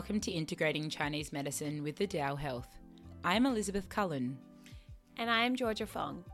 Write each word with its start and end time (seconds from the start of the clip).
Welcome 0.00 0.20
to 0.20 0.30
Integrating 0.30 0.88
Chinese 0.88 1.30
Medicine 1.30 1.82
with 1.82 1.96
the 1.96 2.06
Dao 2.06 2.38
Health. 2.38 2.78
I'm 3.22 3.44
Elizabeth 3.44 3.86
Cullen. 3.90 4.38
And 5.18 5.30
I 5.30 5.44
am 5.44 5.54
Georgia 5.54 5.86
Fong, 5.86 6.24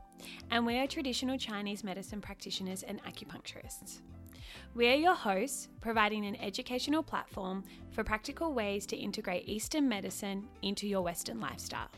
and 0.49 0.65
we 0.65 0.77
are 0.79 0.87
traditional 0.87 1.37
Chinese 1.37 1.83
medicine 1.83 2.21
practitioners 2.21 2.83
and 2.83 3.03
acupuncturists. 3.03 3.99
We 4.73 4.87
are 4.87 4.95
your 4.95 5.15
hosts, 5.15 5.67
providing 5.81 6.25
an 6.25 6.37
educational 6.37 7.03
platform 7.03 7.65
for 7.91 8.05
practical 8.05 8.53
ways 8.53 8.85
to 8.85 8.95
integrate 8.95 9.49
Eastern 9.49 9.89
medicine 9.89 10.47
into 10.61 10.87
your 10.87 11.01
Western 11.01 11.41
lifestyle. 11.41 11.89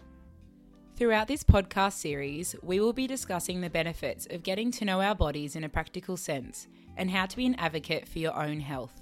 Throughout 0.96 1.27
this 1.27 1.44
podcast 1.44 1.94
series, 1.94 2.55
we 2.63 2.80
will 2.80 2.94
be 2.94 3.05
discussing 3.05 3.62
the 3.62 3.70
benefits 3.70 4.27
of 4.32 4.41
getting 4.41 4.72
to 4.72 4.86
know 4.86 5.02
our 5.02 5.13
bodies 5.13 5.55
in 5.55 5.63
a 5.63 5.70
practical 5.70 6.18
sense 6.18 6.68
and 6.98 7.12
how 7.12 7.27
to 7.27 7.38
be 7.38 7.46
an 7.46 7.54
advocate 7.60 8.08
for 8.08 8.18
your 8.18 8.36
own 8.36 8.60
health. 8.60 8.98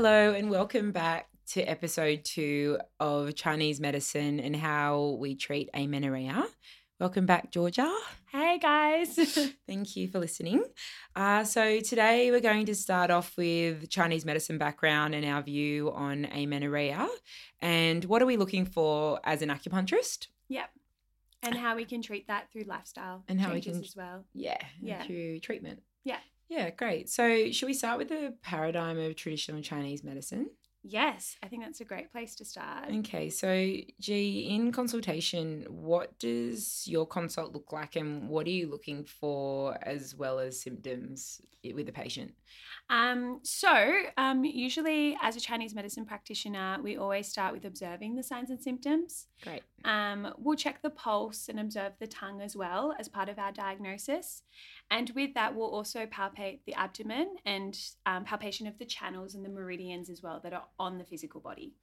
Hello, 0.00 0.32
and 0.32 0.48
welcome 0.48 0.92
back 0.92 1.26
to 1.48 1.60
episode 1.62 2.24
two 2.24 2.78
of 3.00 3.34
Chinese 3.34 3.80
medicine 3.80 4.38
and 4.38 4.54
how 4.54 5.16
we 5.18 5.34
treat 5.34 5.68
amenorrhea. 5.74 6.46
Welcome 7.00 7.26
back, 7.26 7.50
Georgia. 7.50 7.92
Hey 8.30 8.60
guys. 8.60 9.16
Thank 9.66 9.96
you 9.96 10.06
for 10.06 10.20
listening. 10.20 10.62
Uh, 11.16 11.42
so, 11.42 11.80
today 11.80 12.30
we're 12.30 12.38
going 12.38 12.66
to 12.66 12.76
start 12.76 13.10
off 13.10 13.36
with 13.36 13.90
Chinese 13.90 14.24
medicine 14.24 14.56
background 14.56 15.16
and 15.16 15.24
our 15.26 15.42
view 15.42 15.90
on 15.90 16.26
amenorrhea. 16.26 17.08
And 17.60 18.04
what 18.04 18.22
are 18.22 18.26
we 18.26 18.36
looking 18.36 18.66
for 18.66 19.18
as 19.24 19.42
an 19.42 19.48
acupuncturist? 19.48 20.28
yep. 20.48 20.70
And 21.42 21.56
how 21.56 21.74
we 21.74 21.84
can 21.84 22.02
treat 22.02 22.28
that 22.28 22.52
through 22.52 22.64
lifestyle 22.68 23.24
And 23.26 23.40
how 23.40 23.52
we 23.52 23.60
can- 23.60 23.80
as 23.82 23.96
well. 23.96 24.24
Yeah, 24.32 24.58
Yeah. 24.80 25.02
through 25.02 25.40
treatment. 25.40 25.82
Yeah. 26.04 26.18
Yeah, 26.48 26.70
great. 26.70 27.08
So, 27.10 27.50
should 27.50 27.66
we 27.66 27.74
start 27.74 27.98
with 27.98 28.08
the 28.08 28.34
paradigm 28.42 28.98
of 28.98 29.16
traditional 29.16 29.60
Chinese 29.60 30.02
medicine? 30.02 30.50
Yes, 30.84 31.36
I 31.42 31.48
think 31.48 31.64
that's 31.64 31.80
a 31.80 31.84
great 31.84 32.12
place 32.12 32.34
to 32.36 32.44
start. 32.44 32.90
Okay, 32.90 33.28
so 33.28 33.48
G, 34.00 34.48
in 34.48 34.70
consultation, 34.70 35.66
what 35.68 36.18
does 36.18 36.84
your 36.86 37.04
consult 37.04 37.52
look 37.52 37.72
like 37.72 37.96
and 37.96 38.28
what 38.28 38.46
are 38.46 38.50
you 38.50 38.70
looking 38.70 39.04
for 39.04 39.76
as 39.82 40.14
well 40.14 40.38
as 40.38 40.60
symptoms 40.60 41.40
with 41.74 41.86
the 41.86 41.92
patient? 41.92 42.32
Um, 42.90 43.40
so, 43.42 43.92
um, 44.16 44.44
usually 44.44 45.16
as 45.20 45.36
a 45.36 45.40
Chinese 45.40 45.74
medicine 45.74 46.06
practitioner, 46.06 46.78
we 46.82 46.96
always 46.96 47.28
start 47.28 47.52
with 47.52 47.64
observing 47.64 48.14
the 48.14 48.22
signs 48.22 48.50
and 48.50 48.62
symptoms. 48.62 49.26
Great. 49.42 49.62
Um, 49.84 50.32
we'll 50.38 50.56
check 50.56 50.80
the 50.80 50.90
pulse 50.90 51.48
and 51.48 51.60
observe 51.60 51.92
the 51.98 52.06
tongue 52.06 52.40
as 52.40 52.56
well 52.56 52.94
as 52.98 53.08
part 53.08 53.28
of 53.28 53.38
our 53.38 53.52
diagnosis. 53.52 54.42
And 54.90 55.10
with 55.14 55.34
that, 55.34 55.54
we'll 55.54 55.68
also 55.70 56.06
palpate 56.06 56.60
the 56.66 56.74
abdomen 56.74 57.36
and 57.44 57.78
um, 58.06 58.24
palpation 58.24 58.66
of 58.66 58.78
the 58.78 58.86
channels 58.86 59.34
and 59.34 59.44
the 59.44 59.50
meridians 59.50 60.08
as 60.08 60.22
well 60.22 60.40
that 60.42 60.52
are 60.52 60.64
on 60.78 60.98
the 60.98 61.04
physical 61.04 61.40
body. 61.40 61.74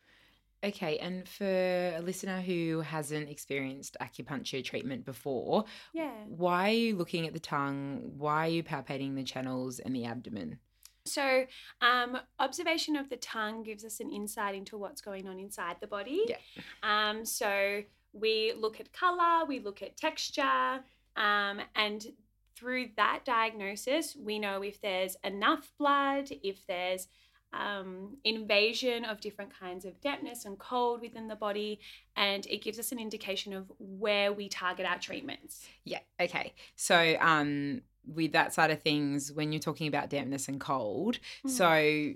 Okay, 0.64 0.98
and 0.98 1.30
for 1.30 1.46
a 1.46 2.00
listener 2.02 2.42
who 2.42 2.82
hasn't 2.82 3.30
experienced 3.30 3.96
acupuncture 4.02 4.64
treatment 4.64 5.06
before, 5.06 5.66
Yeah. 5.94 6.12
why 6.28 6.70
are 6.70 6.74
you 6.74 6.96
looking 6.96 7.28
at 7.28 7.34
the 7.34 7.40
tongue? 7.40 8.14
Why 8.18 8.48
are 8.48 8.50
you 8.50 8.64
palpating 8.64 9.14
the 9.16 9.24
channels 9.24 9.78
and 9.80 9.96
the 9.96 10.06
abdomen? 10.06 10.58
So, 11.06 11.46
um, 11.82 12.18
observation 12.40 12.96
of 12.96 13.10
the 13.10 13.18
tongue 13.18 13.62
gives 13.62 13.86
us 13.86 14.00
an 14.00 14.10
insight 14.10 14.56
into 14.56 14.76
what's 14.76 15.02
going 15.02 15.28
on 15.28 15.40
inside 15.40 15.76
the 15.80 15.86
body. 15.86 16.24
Yeah. 16.28 16.38
Um, 16.82 17.26
so, 17.26 17.84
we 18.14 18.54
look 18.58 18.80
at 18.80 18.92
color, 18.92 19.46
we 19.46 19.60
look 19.60 19.84
at 19.84 19.98
texture, 19.98 20.80
um, 21.16 21.62
and 21.76 22.08
through 22.56 22.90
that 22.98 23.22
diagnosis, 23.26 24.16
we 24.16 24.40
know 24.40 24.62
if 24.62 24.82
there's 24.82 25.18
enough 25.24 25.72
blood, 25.78 26.30
if 26.44 26.66
there's 26.68 27.08
um, 27.54 28.18
invasion 28.24 29.06
of 29.06 29.22
different 29.22 29.52
kinds 29.58 29.86
of 29.86 30.00
dampness 30.02 30.46
and 30.46 30.58
cold 30.60 31.02
within 31.02 31.28
the 31.28 31.36
body, 31.36 31.80
and 32.16 32.46
it 32.48 32.62
gives 32.62 32.80
us 32.80 32.92
an 32.92 33.00
indication 33.00 33.54
of 33.54 33.72
where 33.80 34.34
we 34.34 34.50
target 34.50 34.86
our 34.86 35.00
treatments. 35.00 35.66
Yeah. 35.86 36.00
Okay. 36.20 36.54
So, 36.76 37.16
um, 37.20 37.82
with 38.06 38.34
that 38.34 38.54
side 38.54 38.72
of 38.72 38.82
things, 38.82 39.32
when 39.32 39.52
you're 39.52 39.60
talking 39.62 39.88
about 39.88 40.10
dampness 40.10 40.48
and 40.48 40.60
cold, 40.60 41.20
Mhm. 41.46 41.50
so 41.50 42.14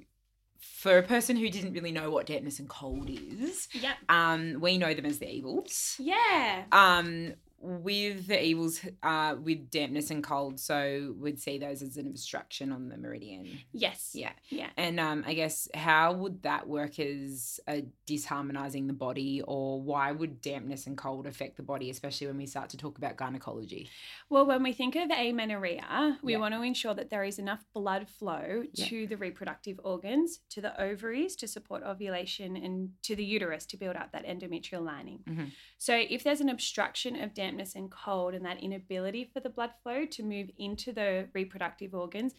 for 0.60 0.98
a 0.98 1.04
person 1.04 1.38
who 1.38 1.50
didn't 1.50 1.74
really 1.74 1.92
know 1.92 2.12
what 2.12 2.26
dampness 2.26 2.60
and 2.60 2.68
cold 2.70 3.10
is, 3.10 3.70
Yep. 3.74 3.98
um, 4.10 4.60
we 4.60 4.78
know 4.78 4.94
them 4.94 5.06
as 5.06 5.20
the 5.20 5.30
evils. 5.30 5.96
Yeah. 6.00 6.66
Um, 6.72 7.34
with 7.62 8.28
the 8.28 8.42
evils, 8.44 8.80
uh, 9.04 9.36
with 9.42 9.70
dampness 9.70 10.12
and 10.12 10.24
cold, 10.24 10.60
so 10.60 11.14
we'd 11.20 11.40
see 11.40 11.58
those 11.58 11.82
as 11.82 11.98
an 11.98 12.08
obstruction 12.08 12.72
on 12.72 12.88
the 12.90 12.98
meridian. 12.98 13.48
Yes. 13.74 14.12
Yeah. 14.14 14.32
Yeah. 14.50 14.70
And 14.78 15.00
um, 15.00 15.24
I 15.28 15.34
guess 15.34 15.68
how 15.74 16.14
would 16.14 16.44
that 16.44 16.68
work 16.68 17.00
as 17.00 17.60
a 17.68 17.86
disharmonizing 18.08 18.88
the 18.88 18.94
body, 18.94 19.42
or 19.46 19.82
why 19.82 20.12
would 20.12 20.42
dampness 20.42 20.88
and 20.88 20.98
cold 20.98 21.28
affect 21.28 21.58
the 21.58 21.64
body, 21.64 21.90
especially 21.90 22.28
when 22.28 22.38
we 22.38 22.46
start 22.46 22.70
to 22.70 22.78
talk 22.78 22.98
about 22.98 23.18
gynecology? 23.18 23.90
Well, 24.30 24.46
when 24.46 24.64
we 24.64 24.72
think 24.74 24.96
of 24.96 25.10
amenorrhea, 25.12 26.20
we 26.24 26.34
Yeah. 26.34 26.40
want 26.40 26.54
to 26.54 26.62
ensure 26.62 26.94
that 26.94 27.10
there 27.10 27.24
is 27.24 27.40
enough 27.40 27.66
blood 27.74 28.08
flow 28.08 28.64
Yeah. 28.74 28.86
to 28.86 29.08
the 29.08 29.18
reproductive 29.18 29.80
organs, 29.84 30.40
to 30.50 30.62
the 30.62 30.80
ovaries 30.82 31.36
to 31.38 31.48
support 31.48 31.84
ovulation, 31.84 32.56
and 32.56 32.94
to 33.04 33.16
the 33.16 33.26
uterus 33.26 33.66
to 33.68 33.78
build 33.78 33.96
up 33.96 34.12
that 34.14 34.26
endometrial 34.26 34.84
lining. 34.86 35.20
Mhm. 35.28 35.52
So, 35.78 35.96
if 35.96 36.24
there's 36.24 36.42
an 36.42 36.50
obstruction 36.50 37.16
of 37.16 37.34
dampness 37.34 37.49
and 37.76 37.90
cold 37.90 38.34
and 38.34 38.46
that 38.46 38.62
inability 38.62 39.30
for 39.34 39.40
the 39.40 39.50
blood 39.50 39.72
flow 39.82 40.06
to 40.06 40.24
move 40.24 40.50
into 40.58 40.92
the 40.92 41.28
reproductive 41.34 41.96
organs, 41.96 42.34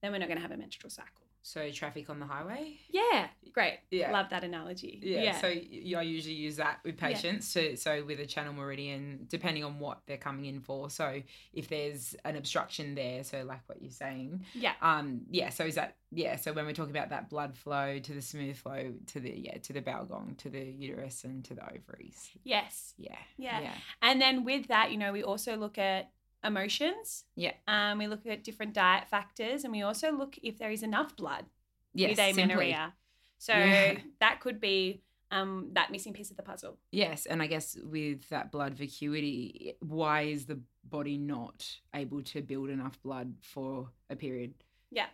then 0.00 0.12
we're 0.12 0.18
not 0.18 0.28
going 0.28 0.38
to 0.38 0.42
have 0.42 0.52
a 0.52 0.56
menstrual 0.56 0.90
cycle. 0.90 1.23
So 1.46 1.70
traffic 1.70 2.08
on 2.08 2.20
the 2.20 2.24
highway. 2.26 2.78
Yeah, 2.88 3.28
great. 3.52 3.78
Yeah. 3.90 4.10
Love 4.12 4.30
that 4.30 4.44
analogy. 4.44 4.98
Yeah, 5.02 5.38
so 5.38 5.48
I 5.48 6.02
usually 6.02 6.34
use 6.34 6.56
that 6.56 6.78
with 6.86 6.94
Yeah. 6.94 7.08
patients. 7.08 7.46
So, 7.46 7.74
so 7.74 8.02
with 8.02 8.18
a 8.18 8.24
channel 8.24 8.54
meridian, 8.54 9.26
depending 9.28 9.62
on 9.62 9.78
what 9.78 10.00
they're 10.06 10.16
coming 10.16 10.46
in 10.46 10.60
for. 10.60 10.88
So, 10.88 11.20
if 11.52 11.68
there's 11.68 12.16
an 12.24 12.36
obstruction 12.36 12.94
there, 12.94 13.24
so 13.24 13.44
like 13.44 13.60
what 13.66 13.82
you're 13.82 13.90
saying, 13.90 14.46
yeah. 14.54 14.72
um, 14.80 15.20
yeah. 15.30 15.50
So 15.50 15.66
is 15.66 15.74
that 15.74 15.96
yeah? 16.10 16.36
So 16.36 16.54
when 16.54 16.64
we're 16.64 16.72
talking 16.72 16.96
about 16.96 17.10
that 17.10 17.28
blood 17.28 17.54
flow 17.58 17.98
to 17.98 18.12
the 18.14 18.22
smooth 18.22 18.56
flow 18.56 18.94
to 19.08 19.20
the 19.20 19.30
yeah 19.30 19.58
to 19.58 19.74
the 19.74 19.82
bao 19.82 20.08
gong 20.08 20.36
to 20.38 20.48
the 20.48 20.64
uterus 20.64 21.24
and 21.24 21.44
to 21.44 21.54
the 21.54 21.62
ovaries. 21.70 22.30
Yes. 22.42 22.94
Yeah, 22.96 23.18
Yeah. 23.36 23.60
yeah, 23.60 23.74
And 24.00 24.18
then 24.18 24.44
with 24.44 24.68
that, 24.68 24.92
you 24.92 24.96
know, 24.96 25.12
we 25.12 25.22
also 25.22 25.56
look 25.58 25.76
at 25.76 26.10
emotions. 26.44 27.24
Yeah. 27.36 27.52
Um, 27.66 27.98
we 27.98 28.06
look 28.06 28.26
at 28.26 28.44
different 28.44 28.74
diet 28.74 29.08
factors 29.08 29.64
and 29.64 29.72
we 29.72 29.82
also 29.82 30.12
look 30.12 30.36
if 30.42 30.58
there 30.58 30.70
is 30.70 30.82
enough 30.82 31.16
blood 31.16 31.46
yes. 31.94 32.10
with 32.10 32.18
amenorrhea. 32.18 32.94
So 33.38 33.52
Yeah. 33.52 33.98
that 34.20 34.40
could 34.40 34.60
be 34.60 35.02
um, 35.30 35.70
that 35.72 35.90
missing 35.90 36.12
piece 36.12 36.30
of 36.30 36.36
the 36.36 36.42
puzzle. 36.42 36.78
Yes, 36.92 37.26
and 37.26 37.42
I 37.42 37.46
guess 37.46 37.76
with 37.82 38.28
that 38.28 38.52
blood 38.52 38.74
vacuity, 38.74 39.74
why 39.80 40.22
is 40.22 40.46
the 40.46 40.60
body 40.84 41.18
not 41.18 41.66
able 41.94 42.22
to 42.22 42.42
build 42.42 42.70
enough 42.70 43.02
blood 43.02 43.34
for 43.40 43.90
a 44.10 44.16
period? 44.16 44.54
Yeah. 44.90 45.06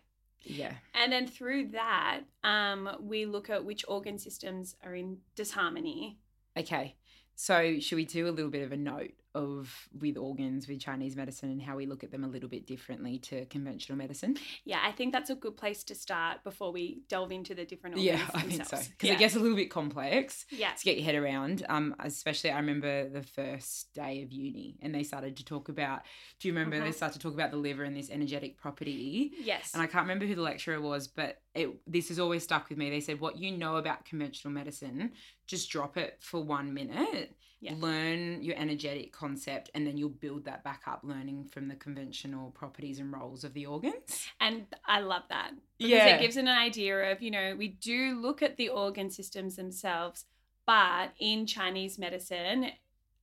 Yeah. 0.43 0.75
And 0.95 1.13
then 1.13 1.27
through 1.27 1.69
that, 1.69 2.21
um, 2.45 2.89
we 3.01 3.25
look 3.27 3.51
at 3.51 3.65
which 3.65 3.85
organ 3.89 4.19
systems 4.19 4.75
are 4.85 4.95
in 4.95 5.19
disharmony. 5.37 6.19
Okay. 6.57 6.97
So 7.41 7.81
should 7.81 7.97
we 7.97 8.05
do 8.05 8.29
a 8.29 8.33
little 8.33 8.51
bit 8.51 8.63
of 8.63 8.71
a 8.71 8.77
note 8.77 9.15
of 9.35 9.73
with 9.99 10.19
organs 10.19 10.69
with 10.69 10.81
Chinese 10.81 11.17
medicine 11.17 11.51
and 11.51 11.63
how 11.63 11.75
we 11.77 11.87
look 11.87 12.03
at 12.05 12.11
them 12.11 12.23
a 12.25 12.29
little 12.29 12.49
bit 12.51 12.67
differently 12.67 13.17
to 13.21 13.47
conventional 13.47 13.97
medicine? 13.97 14.37
Yeah, 14.67 14.81
I 14.85 14.93
think 14.93 15.13
that's 15.15 15.31
a 15.31 15.35
good 15.35 15.57
place 15.57 15.83
to 15.85 15.95
start 15.95 16.45
before 16.45 16.71
we 16.71 17.01
delve 17.09 17.33
into 17.33 17.55
the 17.55 17.65
different 17.65 17.97
organs 17.97 18.21
Yeah, 18.21 18.27
I 18.35 18.43
think 18.43 18.67
so. 18.67 18.77
Because 18.77 19.09
yeah. 19.09 19.13
it 19.15 19.19
gets 19.19 19.37
a 19.37 19.39
little 19.39 19.57
bit 19.57 19.71
complex 19.71 20.45
yeah. 20.51 20.73
to 20.73 20.85
get 20.85 20.97
your 20.97 21.05
head 21.07 21.15
around. 21.15 21.65
Um, 21.71 21.95
especially 22.01 22.51
I 22.51 22.57
remember 22.59 23.09
the 23.09 23.23
first 23.23 23.95
day 23.95 24.23
of 24.23 24.33
uni 24.33 24.77
and 24.83 24.95
they 24.95 25.03
started 25.05 25.39
to 25.39 25.45
talk 25.45 25.71
about 25.71 26.01
do 26.41 26.49
you 26.49 26.53
remember 26.53 26.77
they 26.77 26.83
Uh-huh. 26.83 26.93
started 26.93 27.21
to 27.21 27.23
talk 27.23 27.33
about 27.33 27.53
the 27.53 27.57
liver 27.57 27.85
and 27.85 27.97
this 27.97 28.11
energetic 28.11 28.59
property? 28.59 29.33
Yes. 29.41 29.71
and 29.73 29.83
I 29.83 29.87
can't 29.87 30.03
remember 30.03 30.27
who 30.27 30.35
the 30.35 30.43
lecturer 30.43 30.79
was, 30.79 31.09
but 31.09 31.41
it 31.55 31.71
this 31.87 32.09
has 32.09 32.19
always 32.19 32.43
stuck 32.45 32.69
with 32.69 32.79
me. 32.79 32.91
They 32.91 33.01
said, 33.01 33.21
"What 33.21 33.37
you 33.39 33.51
know 33.51 33.77
about 33.77 34.05
conventional 34.05 34.53
medicine, 34.55 35.13
just 35.47 35.69
drop 35.71 35.97
it 35.97 36.17
for 36.21 36.41
one 36.43 36.73
minute, 36.73 37.30
Yeah. 37.63 37.75
learn 37.77 38.43
your 38.43 38.57
energetic 38.57 39.13
concept, 39.13 39.71
and 39.75 39.87
then 39.87 39.99
you'll 39.99 40.09
build 40.09 40.45
that 40.47 40.65
back 40.65 40.83
up, 40.87 41.01
learning 41.03 41.45
from 41.45 41.69
the 41.69 41.75
conventional 41.75 42.51
properties 42.53 42.99
and 42.99 43.13
roles 43.13 43.45
of 43.45 43.53
the 43.53 43.67
organs." 43.67 44.27
And 44.41 44.67
I 44.87 45.01
love 45.01 45.25
that 45.29 45.51
because 45.79 45.91
Yeah. 45.91 46.17
it 46.17 46.21
gives 46.21 46.37
an 46.37 46.49
idea 46.49 47.13
of, 47.13 47.21
you 47.21 47.31
know, 47.31 47.55
we 47.57 47.69
do 47.69 48.19
look 48.21 48.43
at 48.43 48.57
the 48.57 48.71
organ 48.71 49.11
systems 49.11 49.57
themselves, 49.57 50.25
but 50.67 51.13
in 51.19 51.47
Chinese 51.47 51.99
medicine, 51.99 52.71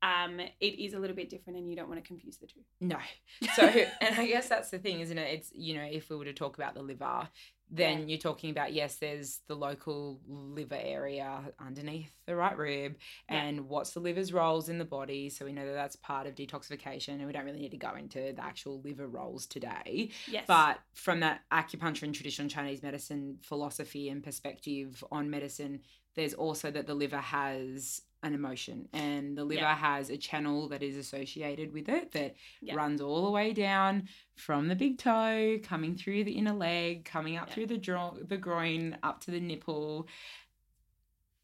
um, 0.04 0.40
it 0.40 0.80
is 0.80 0.94
a 0.94 1.00
little 1.00 1.16
bit 1.16 1.28
different 1.28 1.58
and 1.58 1.68
you 1.68 1.76
don't 1.76 1.90
want 1.90 2.00
to 2.04 2.08
confuse 2.08 2.38
the 2.38 2.46
two. 2.46 2.60
No. 2.80 3.00
So, 3.56 3.64
and 4.02 4.16
I 4.16 4.28
guess 4.28 4.48
that's 4.48 4.70
the 4.70 4.78
thing, 4.78 5.00
isn't 5.00 5.18
it? 5.18 5.34
It's, 5.34 5.52
you 5.56 5.74
know, 5.74 5.84
if 5.90 6.12
we 6.12 6.16
were 6.18 6.26
to 6.26 6.34
talk 6.34 6.56
about 6.58 6.76
the 6.76 6.84
liver, 6.84 7.28
then 7.70 8.08
you're 8.08 8.18
talking 8.18 8.50
about 8.50 8.74
yes, 8.74 8.96
there's 8.96 9.42
the 9.48 9.56
local 9.56 10.22
liver 10.28 10.80
area 10.80 11.42
underneath 11.60 12.12
the 12.26 12.36
right 12.36 12.58
rib, 12.58 12.98
Yeah. 13.30 13.44
and 13.44 13.68
what's 13.68 13.92
the 13.92 14.00
liver's 14.00 14.32
roles 14.32 14.70
in 14.70 14.78
the 14.78 14.86
body. 14.86 15.30
So 15.30 15.46
we 15.46 15.52
know 15.54 15.66
that 15.66 15.74
that's 15.74 15.96
part 15.98 16.28
of 16.28 16.36
detoxification, 16.36 17.16
and 17.16 17.26
we 17.26 17.34
don't 17.34 17.46
really 17.46 17.60
need 17.60 17.72
to 17.72 17.78
go 17.78 17.96
into 17.96 18.34
the 18.34 18.44
actual 18.44 18.82
liver 18.82 19.08
roles 19.08 19.46
today. 19.46 20.12
Yes. 20.28 20.46
But 20.48 20.80
from 20.94 21.20
that 21.22 21.42
acupuncture 21.52 22.04
and 22.04 22.16
traditional 22.16 22.50
Chinese 22.50 22.82
medicine 22.82 23.40
philosophy 23.42 24.10
and 24.10 24.24
perspective 24.24 25.04
on 25.12 25.30
medicine, 25.30 25.82
there's 26.18 26.34
also 26.34 26.70
that 26.72 26.86
the 26.88 26.94
liver 26.94 27.18
has 27.20 28.02
an 28.24 28.34
emotion 28.34 28.90
and 28.94 29.38
the 29.38 29.46
liver 29.46 29.62
Yeah. 29.62 29.76
has 29.76 30.10
a 30.10 30.18
channel 30.18 30.68
that 30.70 30.82
is 30.82 30.98
associated 30.98 31.72
with 31.72 31.88
it 31.88 32.12
that 32.14 32.36
Yeah. 32.62 32.74
runs 32.76 33.00
all 33.00 33.24
the 33.24 33.32
way 33.32 33.54
down 33.54 34.10
from 34.36 34.68
the 34.68 34.76
big 34.76 34.98
toe, 34.98 35.60
coming 35.64 35.96
through 35.96 36.24
the 36.24 36.32
inner 36.34 36.52
leg, 36.54 37.06
coming 37.06 37.38
up 37.38 37.48
Yeah. 37.48 37.54
through 37.54 37.68
the 37.68 37.78
dro- 37.78 38.18
the 38.22 38.38
groin, 38.38 38.98
up 39.04 39.22
to 39.22 39.32
the 39.32 39.40
nipple, 39.40 40.08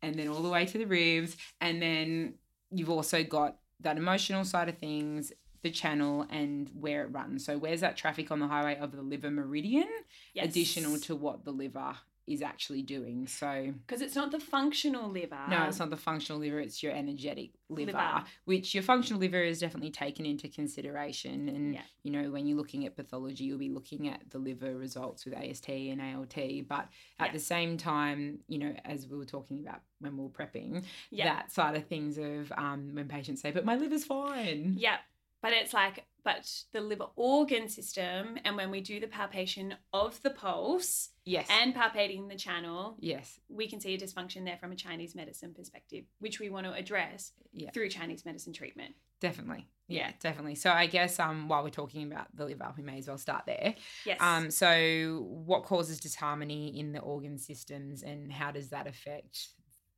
and 0.02 0.16
then 0.16 0.28
all 0.28 0.42
the 0.42 0.50
way 0.50 0.66
to 0.66 0.78
the 0.78 0.86
ribs. 0.88 1.38
And 1.62 1.82
then 1.82 2.40
you've 2.72 2.90
also 2.90 3.24
got 3.24 3.60
that 3.80 3.98
emotional 3.98 4.44
side 4.44 4.68
of 4.68 4.78
things, 4.80 5.32
the 5.62 5.72
channel 5.72 6.26
and 6.30 6.70
where 6.74 7.04
it 7.06 7.08
runs. 7.12 7.46
So 7.46 7.58
where's 7.58 7.82
that 7.82 7.96
traffic 7.96 8.32
on 8.32 8.40
the 8.40 8.48
highway 8.48 8.76
of 8.78 8.92
the 8.92 9.02
liver 9.04 9.30
meridian, 9.32 9.88
Yes. 10.34 10.48
additional 10.50 10.98
to 11.02 11.16
what 11.16 11.46
the 11.46 11.52
liver 11.54 11.98
is 12.28 12.42
actually 12.42 12.82
doing. 12.82 13.28
So 13.28 13.74
because 13.86 14.02
it's 14.02 14.16
not 14.16 14.32
the 14.32 14.40
functional 14.40 15.10
liver. 15.10 15.38
no, 15.50 15.64
it's 15.64 15.80
not 15.80 15.90
the 15.90 15.98
functional 15.98 16.40
liver, 16.40 16.60
it's 16.60 16.82
your 16.82 16.94
energetic 16.94 17.52
liver, 17.70 17.92
Liver. 17.92 18.24
which 18.46 18.74
your 18.74 18.84
functional 18.84 19.20
liver 19.20 19.42
is 19.42 19.60
definitely 19.60 19.92
taken 19.92 20.26
into 20.26 20.48
consideration. 20.48 21.50
And, 21.50 21.74
Yeah. 21.74 21.82
you 22.04 22.12
know, 22.12 22.32
when 22.32 22.46
you're 22.48 22.58
looking 22.58 22.86
at 22.86 22.96
pathology, 22.96 23.44
you'll 23.46 23.58
be 23.58 23.70
looking 23.70 24.08
at 24.08 24.22
the 24.30 24.38
liver 24.40 24.76
results 24.78 25.26
with 25.26 25.34
AST 25.34 25.90
and 25.90 26.02
ALT. 26.02 26.62
But 26.62 26.88
at 27.20 27.28
Yeah. 27.28 27.32
the 27.34 27.40
same 27.40 27.78
time, 27.78 28.40
you 28.48 28.60
know, 28.60 28.74
as 28.86 29.08
we 29.08 29.18
were 29.18 29.26
talking 29.26 29.60
about 29.60 29.82
when 30.00 30.16
we 30.18 30.24
were 30.24 30.30
prepping, 30.30 30.84
Yeah. 31.12 31.26
that 31.26 31.52
side 31.52 31.76
of 31.76 31.86
things 31.88 32.18
of 32.18 32.52
um, 32.58 32.96
when 32.96 33.08
patients 33.08 33.42
say, 33.42 33.52
but 33.52 33.66
my 33.66 33.76
liver's 33.76 34.06
fine. 34.06 34.76
Yeah. 34.78 34.98
But 35.42 35.52
it's 35.54 35.74
like, 35.74 36.06
but 36.24 36.50
the 36.72 36.82
liver 36.82 37.08
organ 37.16 37.68
system, 37.68 38.38
and 38.46 38.56
when 38.56 38.72
we 38.72 38.82
do 38.82 39.00
the 39.00 39.08
palpation 39.08 39.76
of 39.92 40.22
the 40.24 40.30
pulse 40.30 41.10
Yes. 41.26 41.48
and 41.50 41.74
palpating 41.76 42.30
the 42.30 42.36
channel, 42.36 42.98
yes. 43.00 43.40
we 43.50 43.68
can 43.68 43.80
see 43.80 43.94
a 43.94 43.98
dysfunction 43.98 44.46
there 44.46 44.58
from 44.58 44.72
a 44.72 44.76
Chinese 44.76 45.16
medicine 45.16 45.54
perspective, 45.54 46.06
which 46.20 46.40
we 46.40 46.50
want 46.50 46.66
to 46.66 46.74
address 46.74 47.32
Yeah. 47.52 47.72
through 47.72 47.90
Chinese 47.90 48.26
medicine 48.26 48.54
treatment. 48.54 48.96
Definitely. 49.20 49.68
Yeah, 49.88 50.08
Yeah. 50.08 50.12
definitely. 50.20 50.56
So 50.56 50.70
I 50.72 50.86
guess 50.88 51.20
um 51.20 51.48
while 51.48 51.64
we're 51.64 51.70
talking 51.70 52.12
about 52.12 52.28
the 52.36 52.46
liver, 52.46 52.74
we 52.78 52.84
may 52.84 52.98
as 52.98 53.08
well 53.08 53.18
start 53.18 53.46
there. 53.46 53.76
Yes. 54.06 54.18
Um, 54.22 54.52
so 54.52 55.26
what 55.30 55.64
causes 55.64 56.00
disharmony 56.00 56.78
in 56.80 56.92
the 56.92 57.00
organ 57.00 57.38
systems 57.38 58.04
and 58.04 58.32
how 58.32 58.52
does 58.52 58.70
that 58.70 58.86
affect 58.88 59.48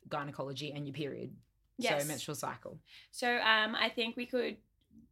gynecology 0.07 0.71
and 0.73 0.85
your 0.87 0.93
period? 0.93 1.35
Yes. 1.77 2.03
So 2.03 2.07
menstrual 2.07 2.35
cycle. 2.35 2.79
So 3.11 3.27
um, 3.37 3.75
I 3.75 3.89
think 3.89 4.15
we 4.15 4.25
could 4.25 4.57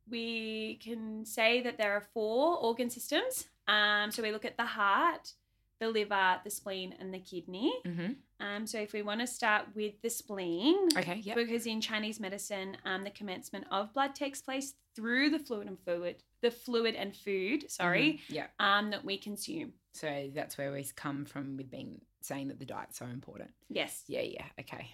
we 0.10 0.80
can 0.84 1.26
say 1.26 1.62
that 1.62 1.78
there 1.78 1.94
are 1.94 2.04
four 2.14 2.58
organ 2.58 2.90
systems. 2.90 3.48
Um, 3.68 4.12
so 4.12 4.22
we 4.22 4.32
look 4.32 4.46
at 4.46 4.58
the 4.58 4.66
heart, 4.66 5.34
the 5.80 5.90
liver, 5.90 6.40
the 6.44 6.50
spleen, 6.50 6.94
and 7.00 7.14
the 7.14 7.20
kidney. 7.20 7.74
Mm-hmm. 7.86 8.12
Um, 8.46 8.68
so 8.68 8.80
if 8.80 8.92
we 8.94 9.02
want 9.02 9.22
to 9.22 9.28
start 9.28 9.66
with 9.74 10.02
the 10.02 10.10
spleen, 10.10 10.90
Okay. 10.98 11.22
Yep. 11.24 11.36
because 11.38 11.66
in 11.66 11.80
Chinese 11.80 12.20
medicine, 12.20 12.76
um, 12.86 13.04
the 13.04 13.10
commencement 13.12 13.66
of 13.72 13.94
blood 13.94 14.14
takes 14.16 14.42
place 14.42 14.74
through 14.96 15.30
the 15.30 15.40
fluid 15.40 15.68
and 15.68 15.80
fluid, 15.80 16.18
the 16.42 16.52
fluid 16.52 16.96
and 16.96 17.16
food, 17.16 17.72
sorry, 17.72 18.20
Mhm. 18.30 18.36
Yeah. 18.36 18.48
um, 18.60 18.92
that 18.92 19.04
we 19.06 19.18
consume. 19.18 19.74
So 19.94 20.30
that's 20.34 20.58
where 20.58 20.72
we 20.74 20.84
come 20.96 21.26
from 21.26 21.56
with 21.58 21.72
being 21.72 22.02
saying 22.22 22.50
that 22.50 22.60
the 22.60 22.66
diet's 22.66 22.98
so 23.00 23.06
important. 23.06 23.52
Yes. 23.70 24.04
Yeah. 24.08 24.22
Yeah. 24.22 24.46
Okay. 24.60 24.88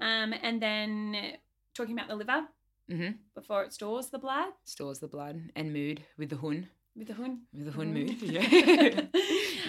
Um, 0.00 0.32
and 0.32 0.60
then 0.62 1.36
talking 1.74 1.94
about 1.96 2.08
the 2.08 2.16
liver 2.16 2.46
Mm-hmm. 2.90 3.12
before 3.34 3.62
it 3.64 3.72
stores 3.72 4.08
the 4.10 4.18
blood 4.18 4.52
Stores 4.64 4.98
the 4.98 5.08
blood 5.08 5.40
and 5.56 5.72
mood 5.72 6.02
with 6.18 6.28
the 6.30 6.36
hun. 6.36 6.68
with 6.94 7.06
the 7.08 7.14
hun. 7.14 7.40
With 7.52 7.64
the 7.66 7.72
hun 7.72 7.94
Mhm. 7.94 7.94
mood. 7.94 8.22
Yeah. 8.22 9.00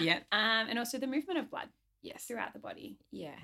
yeah. 0.00 0.18
Um, 0.32 0.68
and 0.68 0.78
also 0.78 0.98
the 0.98 1.06
movement 1.06 1.38
of 1.38 1.50
blood 1.50 1.68
Yes. 2.02 2.24
throughout 2.24 2.52
the 2.52 2.58
body. 2.58 2.98
Yeah. 3.10 3.38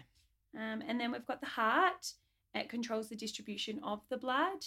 Um, 0.55 0.83
and 0.87 1.01
then 1.01 1.11
we've 1.11 1.27
got 1.27 1.41
the 1.41 1.47
heart. 1.47 2.13
It 2.55 2.69
controls 2.69 3.09
the 3.09 3.17
distribution 3.17 3.81
of 3.83 4.01
the 4.11 4.19
blood. 4.19 4.61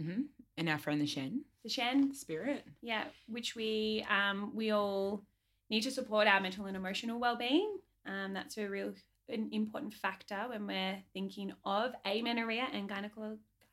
Mm-hmm. 0.00 0.22
And 0.58 0.68
our 0.68 0.78
friend 0.78 1.00
the 1.00 1.06
Shen, 1.06 1.44
The 1.64 1.70
Shen, 1.70 2.14
spirit. 2.14 2.64
yeah, 2.82 3.04
which 3.28 3.54
we 3.56 4.04
um, 4.10 4.54
we 4.54 4.70
all 4.72 5.22
need 5.70 5.82
to 5.82 5.90
support 5.90 6.26
our 6.28 6.40
mental 6.40 6.66
and 6.66 6.76
emotional 6.76 7.18
well-being. 7.18 7.78
Um, 8.06 8.34
that's 8.34 8.58
a 8.58 8.66
real 8.68 8.92
an 9.28 9.48
important 9.52 9.94
factor 9.94 10.46
when 10.48 10.66
we're 10.66 10.98
thinking 11.14 11.52
of 11.64 11.92
amenorrhea 12.04 12.66
and 12.72 12.88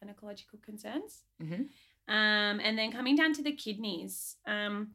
gynecolo- 0.03 0.15
gynecological 0.27 0.61
concerns. 0.63 1.23
Mm-hmm. 1.41 1.63
Um, 2.13 2.59
and 2.61 2.77
then 2.77 2.91
coming 2.91 3.15
down 3.15 3.33
to 3.33 3.43
the 3.43 3.51
kidneys, 3.51 4.37
um, 4.45 4.91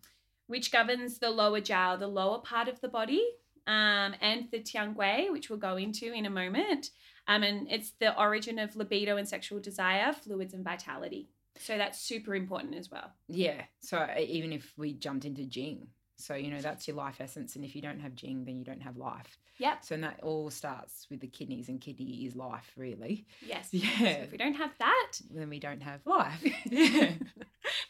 which 0.47 0.73
governs 0.73 1.19
the 1.19 1.31
lower 1.31 1.61
jiao, 1.61 1.99
the 1.99 2.07
lower 2.07 2.39
part 2.39 2.69
of 2.69 2.81
the 2.81 2.89
body, 2.89 3.23
um, 3.67 4.15
and 4.21 4.49
the 4.51 4.61
tiangui, 4.61 5.31
which 5.31 5.51
we'll 5.51 5.59
go 5.59 5.77
into 5.77 6.13
in 6.13 6.27
a 6.27 6.31
moment. 6.31 6.91
Um, 7.29 7.43
and 7.43 7.71
it's 7.71 7.93
the 8.01 8.19
origin 8.19 8.59
of 8.59 8.75
libido 8.75 9.17
and 9.17 9.29
sexual 9.29 9.61
desire, 9.61 10.13
fluids, 10.13 10.55
and 10.55 10.65
vitality. 10.65 11.29
So 11.59 11.77
that's 11.77 12.01
super 12.01 12.35
important 12.35 12.75
as 12.75 12.91
well. 12.91 13.13
Yeah. 13.29 13.63
So 13.81 13.99
uh, 13.99 14.15
even 14.19 14.53
if 14.53 14.73
we 14.77 14.95
jumped 14.95 15.25
into 15.25 15.45
Jing, 15.45 15.87
so 16.23 16.35
you 16.35 16.51
know 16.51 16.61
that's 16.61 16.87
your 16.89 16.97
life 16.97 17.17
essence, 17.21 17.57
and 17.57 17.65
if 17.65 17.75
you 17.77 17.83
don't 17.83 18.01
have 18.01 18.15
Jing, 18.15 18.45
then 18.45 18.59
you 18.59 18.65
don't 18.65 18.83
have 18.83 18.97
life. 18.97 19.39
Yep. 19.59 19.85
So 19.85 19.95
and 19.95 20.05
that 20.05 20.21
all 20.23 20.51
starts 20.51 21.07
with 21.11 21.21
the 21.21 21.27
kidneys, 21.29 21.69
and 21.69 21.81
kidney 21.81 22.25
is 22.27 22.35
life, 22.35 22.73
really. 22.77 23.27
Yes. 23.47 23.69
Yeah. 23.73 23.99
So 23.99 24.05
if 24.25 24.33
we 24.33 24.39
don't 24.39 24.55
have 24.55 24.71
that, 24.79 25.13
Then 25.31 25.49
we 25.51 25.59
don't 25.61 25.83
have 25.83 26.01
life. 26.07 26.43
yeah. 26.71 27.13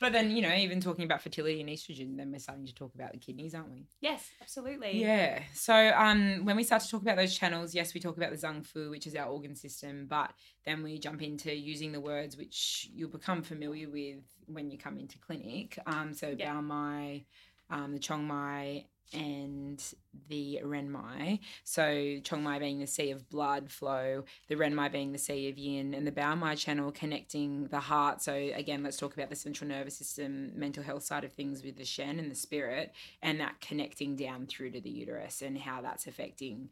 But 0.00 0.12
then 0.12 0.31
you 0.37 0.43
know, 0.43 0.52
even 0.55 0.81
talking 0.81 1.05
about 1.05 1.23
fertility 1.23 1.61
and 1.61 1.70
estrogen, 1.70 2.17
then 2.17 2.31
we're 2.32 2.40
starting 2.40 2.67
to 2.67 2.75
talk 2.75 2.94
about 2.94 3.12
the 3.12 3.19
kidneys, 3.19 3.55
aren't 3.55 3.70
we? 3.70 3.87
yes, 4.00 4.29
absolutely. 4.40 5.00
Yeah. 5.00 5.43
So 5.55 5.75
um, 5.75 6.44
when 6.44 6.56
we 6.56 6.64
start 6.64 6.82
to 6.82 6.88
talk 6.90 7.02
about 7.02 7.17
those 7.17 7.36
channels, 7.36 7.74
yes, 7.74 7.94
we 7.94 8.01
talk 8.01 8.17
about 8.17 8.31
the 8.32 8.36
zang 8.36 8.65
fu, 8.67 8.91
which 8.91 9.06
is 9.06 9.15
our 9.15 9.27
organ 9.29 9.55
system, 9.55 10.06
but 10.08 10.31
then 10.67 10.82
we 10.82 10.98
jump 10.98 11.22
into 11.22 11.55
using 11.55 11.93
the 11.93 12.01
words 12.01 12.36
which 12.36 12.91
you'll 12.93 13.08
become 13.08 13.43
familiar 13.43 13.89
with 13.89 14.19
when 14.46 14.70
you 14.70 14.77
come 14.79 14.98
into 14.98 15.19
clinic. 15.19 15.79
Um, 15.86 16.12
so 16.12 16.34
Yeah. 16.36 16.55
Bao 16.55 16.62
Mai, 16.65 17.24
um, 17.72 17.93
the 17.93 17.98
Chong 17.98 18.26
Mai, 18.26 18.84
and 19.14 19.82
the 20.29 20.60
Ren 20.62 20.91
Mai. 20.91 21.41
So 21.64 22.19
Chong 22.22 22.43
Mai 22.43 22.58
being 22.58 22.79
the 22.79 22.86
sea 22.86 23.10
of 23.10 23.29
blood 23.29 23.70
flow, 23.70 24.24
the 24.48 24.56
Ren 24.56 24.74
Mai 24.74 24.88
being 24.88 25.12
the 25.12 25.19
sea 25.19 25.48
of 25.48 25.58
yin, 25.58 25.94
and 25.94 26.06
the 26.06 26.12
Bao 26.12 26.36
Mai 26.38 26.55
channel 26.55 26.91
connecting 26.93 27.67
the 27.69 27.81
heart. 27.81 28.22
So 28.22 28.32
again, 28.32 28.82
let's 28.82 28.96
talk 28.96 29.14
about 29.14 29.31
the 29.31 29.36
central 29.36 29.69
nervous 29.69 29.96
system, 29.96 30.52
mental 30.55 30.82
health 30.82 31.02
side 31.02 31.24
of 31.24 31.32
things 31.32 31.62
with 31.62 31.76
the 31.76 31.84
Shen 31.84 32.19
and 32.19 32.31
the 32.31 32.36
spirit, 32.36 32.93
and 33.20 33.41
that 33.41 33.60
connecting 33.60 34.17
down 34.17 34.46
through 34.46 34.70
to 34.72 34.81
the 34.81 34.91
uterus 34.91 35.43
and 35.43 35.58
how 35.58 35.82
that's 35.82 36.06
affecting 36.06 36.70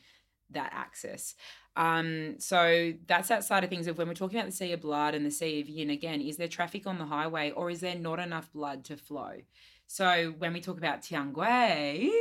that 0.50 0.72
axis. 0.74 1.34
Um, 1.76 2.36
so 2.38 2.92
that's 3.06 3.28
that 3.28 3.44
side 3.44 3.62
of 3.62 3.70
things 3.70 3.86
of 3.86 3.98
when 3.98 4.08
we're 4.08 4.14
talking 4.14 4.38
about 4.38 4.50
the 4.50 4.56
sea 4.56 4.72
of 4.72 4.80
blood 4.80 5.14
and 5.14 5.24
the 5.24 5.30
sea 5.30 5.60
of 5.60 5.68
yin 5.68 5.90
again, 5.90 6.20
is 6.20 6.38
there 6.38 6.48
traffic 6.48 6.86
on 6.86 6.98
the 6.98 7.06
highway 7.06 7.52
or 7.52 7.70
is 7.70 7.80
there 7.80 7.94
not 7.94 8.18
enough 8.18 8.52
blood 8.52 8.84
to 8.86 8.96
flow? 8.96 9.34
So 9.90 10.34
when 10.38 10.52
we 10.52 10.60
talk 10.60 10.78
about 10.78 11.02
Tiangui, 11.02 12.12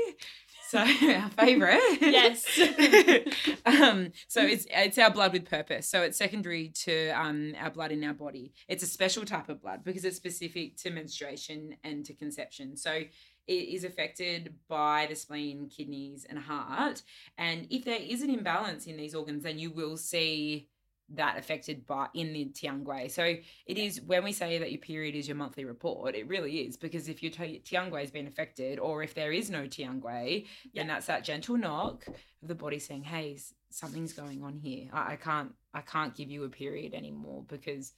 so 0.69 0.79
our 0.79 1.29
favorite. 1.37 1.99
Yes. 2.01 2.43
um, 3.67 4.11
so 4.27 4.41
it's 4.41 4.65
it's 4.71 4.97
our 4.97 5.11
blood 5.11 5.33
with 5.33 5.47
purpose. 5.47 5.87
So 5.87 6.01
it's 6.01 6.17
secondary 6.17 6.69
to 6.85 7.09
um, 7.09 7.53
our 7.59 7.69
blood 7.69 7.91
in 7.91 8.03
our 8.03 8.15
body. 8.15 8.53
It's 8.67 8.81
a 8.81 8.87
special 8.87 9.23
type 9.23 9.49
of 9.49 9.61
blood 9.61 9.83
because 9.83 10.03
it's 10.03 10.17
specific 10.17 10.77
to 10.77 10.89
menstruation 10.89 11.75
and 11.83 12.03
to 12.05 12.13
conception. 12.15 12.75
So 12.75 12.91
it 12.91 13.53
is 13.53 13.83
affected 13.83 14.55
by 14.67 15.05
the 15.07 15.15
spleen, 15.15 15.69
kidneys, 15.69 16.25
and 16.27 16.39
heart. 16.39 17.03
And 17.37 17.67
if 17.69 17.85
there 17.85 18.01
is 18.01 18.23
an 18.23 18.31
imbalance 18.31 18.87
in 18.87 18.97
these 18.97 19.13
organs, 19.13 19.43
then 19.43 19.59
you 19.59 19.69
will 19.69 19.95
see 19.95 20.69
that 21.15 21.37
affected 21.37 21.87
by 21.87 22.07
in 22.13 22.33
the 22.33 22.45
tiangui. 22.45 23.09
So 23.09 23.23
it 23.23 23.77
is 23.77 24.01
when 24.01 24.23
we 24.23 24.31
say 24.31 24.59
that 24.59 24.71
your 24.71 24.79
period 24.81 25.15
is 25.15 25.27
your 25.27 25.37
monthly 25.37 25.65
report, 25.65 26.15
it 26.15 26.27
really 26.27 26.59
is 26.59 26.77
because 26.77 27.09
if 27.09 27.23
your 27.23 27.31
tiangui 27.31 27.99
has 27.99 28.11
been 28.11 28.27
affected, 28.27 28.79
or 28.79 29.01
if 29.03 29.13
there 29.13 29.31
is 29.31 29.49
no 29.49 29.63
tianggui, 29.63 30.45
Yeah. 30.71 30.81
then 30.81 30.87
that's 30.87 31.07
that 31.07 31.23
gentle 31.23 31.57
knock 31.57 32.07
of 32.07 32.47
the 32.47 32.55
body 32.55 32.79
saying, 32.79 33.03
"Hey, 33.03 33.39
something's 33.69 34.13
going 34.13 34.43
on 34.43 34.55
here. 34.57 34.89
I, 34.93 35.13
I 35.13 35.15
can't, 35.15 35.53
I 35.73 35.81
can't 35.81 36.15
give 36.15 36.29
you 36.29 36.43
a 36.43 36.49
period 36.49 36.93
anymore 36.93 37.43
because 37.47 37.93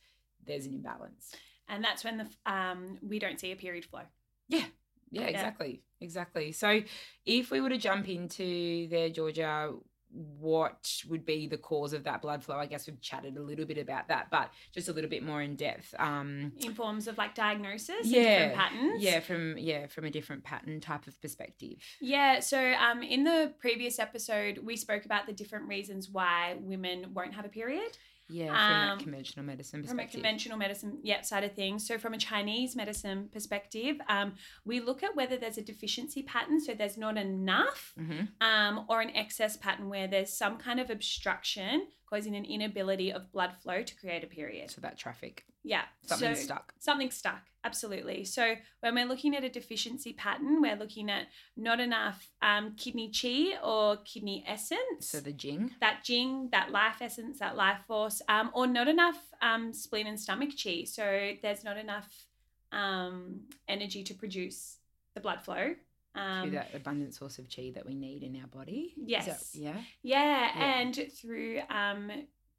there's 0.46 0.66
an 0.66 0.74
imbalance." 0.74 1.36
And 1.68 1.84
that's 1.84 2.04
when 2.04 2.18
the 2.18 2.52
um, 2.52 2.98
we 3.02 3.20
don't 3.20 3.40
see 3.40 3.52
a 3.52 3.56
period 3.56 3.86
flow. 3.86 4.02
Yeah, 4.48 4.66
yeah, 5.10 5.24
exactly, 5.24 5.82
exactly. 6.00 6.52
So 6.52 6.82
if 7.26 7.52
we 7.52 7.62
were 7.62 7.70
to 7.70 7.78
jump 7.78 8.10
into 8.10 8.88
there, 8.90 9.10
Georgia, 9.10 9.74
what 10.14 10.94
would 11.08 11.26
be 11.26 11.48
the 11.48 11.58
cause 11.58 11.94
of 11.94 12.04
that 12.04 12.22
blood 12.22 12.44
flow. 12.44 12.58
I 12.58 12.66
guess 12.66 12.88
we've 12.88 13.00
chatted 13.02 13.38
a 13.38 13.42
little 13.42 13.66
bit 13.66 13.78
about 13.78 14.08
that, 14.10 14.28
but 14.30 14.52
just 14.74 14.90
a 14.90 14.94
little 14.94 15.10
bit 15.10 15.24
more 15.24 15.42
in 15.42 15.56
depth. 15.56 15.94
Um, 15.98 16.52
in 16.60 16.74
forms 16.74 17.08
of 17.08 17.18
like 17.18 17.36
diagnosis 17.36 18.04
and 18.04 18.08
yeah, 18.08 18.40
different 18.40 18.56
patterns. 18.56 19.04
yeah, 19.04 19.20
from 19.20 19.58
yeah, 19.58 19.88
from 19.88 20.06
a 20.06 20.12
different 20.12 20.44
pattern 20.44 20.80
type 20.80 21.08
of 21.08 21.20
perspective. 21.22 21.78
Yeah, 22.00 22.40
so 22.40 22.74
um, 22.74 23.04
in 23.04 23.24
the 23.24 23.54
previous 23.60 24.00
episode, 24.00 24.60
we 24.60 24.76
spoke 24.76 25.06
about 25.06 25.28
the 25.28 25.34
different 25.34 25.68
reasons 25.68 26.10
why 26.10 26.56
women 26.60 27.14
won't 27.14 27.34
have 27.34 27.46
a 27.46 27.50
period. 27.50 27.98
Yeah, 28.32 28.48
from 28.48 28.56
Um, 28.56 28.98
that 28.98 29.04
conventional 29.04 29.46
medicine 29.46 29.82
perspective. 29.82 30.12
from 30.12 30.20
a 30.22 30.24
conventional 30.24 30.58
medicine 30.58 31.00
yeah, 31.04 31.22
side 31.22 31.44
of 31.44 31.54
things. 31.54 31.86
So 31.86 31.98
from 31.98 32.14
a 32.14 32.18
Chinese 32.18 32.76
medicine 32.76 33.30
perspective, 33.32 33.98
um, 34.08 34.34
we 34.66 34.80
look 34.80 35.04
at 35.04 35.16
whether 35.16 35.38
there's 35.38 35.58
a 35.58 35.62
deficiency 35.62 36.24
pattern, 36.24 36.60
so 36.60 36.74
there's 36.74 36.98
not 36.98 37.18
enough, 37.18 37.94
hmm 37.98 38.22
um, 38.40 38.86
or 38.90 39.02
an 39.02 39.10
excess 39.16 39.58
pattern 39.58 39.90
where 39.90 40.08
there's 40.08 40.32
some 40.34 40.58
kind 40.58 40.80
of 40.80 40.90
obstruction 40.90 41.88
causing 42.12 42.36
an 42.36 42.46
inability 42.46 43.12
of 43.12 43.32
blood 43.32 43.54
flow 43.64 43.82
to 43.84 43.96
create 43.96 44.24
a 44.24 44.28
period. 44.28 44.70
So 44.70 44.82
that 44.82 44.98
traffic, 44.98 45.46
Yeah, 45.64 45.84
something's 46.06 46.40
so, 46.40 46.46
stuck. 46.46 46.74
Something's 46.80 47.16
stuck, 47.16 47.44
absolutely. 47.64 48.26
So 48.26 48.56
when 48.82 48.96
we're 48.96 49.06
looking 49.06 49.36
at 49.36 49.44
a 49.44 49.50
deficiency 49.50 50.12
pattern, 50.14 50.62
we're 50.62 50.76
looking 50.76 51.10
at 51.10 51.28
not 51.56 51.80
enough 51.80 52.30
um, 52.42 52.76
kidney 52.76 53.12
chi 53.12 53.58
or 53.64 53.98
kidney 54.04 54.44
essence. 54.48 55.08
So 55.08 55.20
the 55.20 55.32
jing. 55.32 55.72
that 55.80 56.04
jing, 56.04 56.50
that 56.52 56.72
life 56.72 56.98
essence, 57.02 57.40
that 57.40 57.56
life 57.56 57.80
force, 57.88 58.22
um, 58.28 58.52
or 58.54 58.68
not 58.68 58.88
enough 58.88 59.20
um, 59.42 59.74
spleen 59.74 60.08
and 60.08 60.20
stomach 60.20 60.50
chi. 60.62 60.84
So 60.84 61.32
there's 61.42 61.64
not 61.64 61.78
enough 61.78 62.10
um, 62.74 63.42
energy 63.68 64.04
to 64.04 64.14
produce 64.14 64.78
the 65.14 65.22
blood 65.22 65.42
flow. 65.44 65.76
Through 66.14 66.22
Um, 66.22 66.52
that 66.52 66.74
abundant 66.74 67.14
source 67.14 67.40
of 67.40 67.48
chi 67.54 67.72
that 67.76 67.86
we 67.86 67.96
need 67.96 68.24
in 68.24 68.36
our 68.42 68.48
body. 68.48 68.94
Is 68.98 69.08
that- 69.08 69.10
Yes. 69.10 69.56
yeah. 69.56 69.82
yeah, 70.04 70.58
Yeah. 70.58 70.80
and 70.82 71.12
through 71.14 71.62
um, 71.70 72.12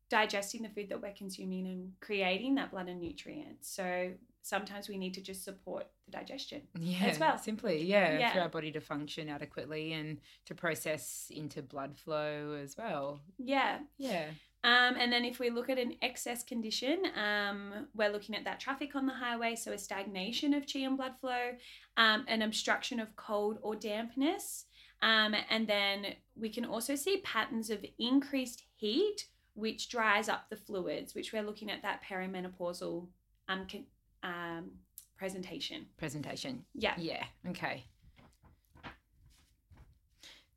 digesting 0.08 0.62
the 0.62 0.68
food 0.70 0.88
that 0.90 1.00
we're 1.00 1.12
consuming 1.14 1.66
and 1.66 1.92
creating 2.00 2.54
that 2.56 2.70
blood 2.70 2.88
and 2.88 3.00
nutrients. 3.00 3.68
So 3.68 4.12
sometimes 4.42 4.88
we 4.88 4.98
need 4.98 5.14
to 5.14 5.20
just 5.20 5.44
support 5.44 5.86
the 6.04 6.12
digestion. 6.12 6.62
Yeah. 6.78 7.06
as 7.06 7.18
well. 7.18 7.38
Simply, 7.38 7.82
yeah, 7.84 8.18
Yeah. 8.18 8.32
For 8.32 8.40
our 8.40 8.48
body 8.48 8.72
to 8.72 8.80
function 8.80 9.28
adequately 9.28 9.92
and 9.92 10.20
to 10.46 10.54
process 10.54 11.30
into 11.30 11.62
blood 11.62 11.96
flow 11.96 12.58
as 12.62 12.76
well. 12.76 13.20
Yeah. 13.38 13.78
Yeah. 13.98 14.26
Um, 14.64 14.94
and 14.96 15.12
then 15.12 15.24
if 15.24 15.40
we 15.40 15.50
look 15.50 15.70
at 15.70 15.78
an 15.78 15.96
excess 16.02 16.44
condition, 16.44 17.02
um, 17.16 17.88
we're 17.94 18.12
looking 18.12 18.36
at 18.36 18.44
that 18.44 18.60
traffic 18.60 18.94
on 18.94 19.06
the 19.06 19.12
highway, 19.14 19.56
so 19.56 19.72
a 19.72 19.78
stagnation 19.78 20.54
of 20.54 20.66
chi 20.72 20.80
and 20.80 20.96
blood 20.96 21.14
flow, 21.20 21.52
um, 21.96 22.24
an 22.28 22.42
obstruction 22.42 23.00
of 23.00 23.16
cold 23.16 23.58
or 23.62 23.74
dampness. 23.74 24.66
Um, 25.02 25.34
and 25.50 25.66
then 25.66 26.14
we 26.36 26.48
can 26.48 26.64
also 26.64 26.94
see 26.94 27.22
patterns 27.24 27.70
of 27.70 27.84
increased 27.98 28.62
heat, 28.76 29.26
which 29.54 29.88
dries 29.88 30.28
up 30.28 30.48
the 30.48 30.56
fluids, 30.56 31.12
which 31.14 31.32
we're 31.32 31.42
looking 31.42 31.68
at 31.68 31.82
that 31.82 32.00
perimenopausal 32.08 33.08
um, 33.48 33.66
con- 33.70 33.86
um, 34.22 34.70
presentation. 35.16 35.86
Presentation. 35.98 36.64
Yeah. 36.74 36.94
Yeah. 36.96 37.24
Okay. 37.48 37.84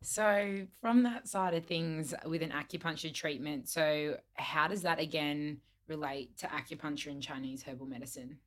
So, 0.02 0.68
from 0.82 1.02
that 1.04 1.28
side 1.28 1.56
of 1.56 1.66
things 1.66 2.14
with 2.26 2.44
an 2.44 2.52
acupuncture 2.52 3.12
treatment, 3.12 3.68
so 3.68 4.18
how 4.36 4.68
does 4.68 4.84
that 4.84 5.00
again 5.00 5.58
relate 5.88 6.38
to 6.38 6.48
acupuncture 6.48 7.08
and 7.08 7.24
Chinese 7.24 7.64
herbal 7.64 7.88
medicine? 7.88 8.38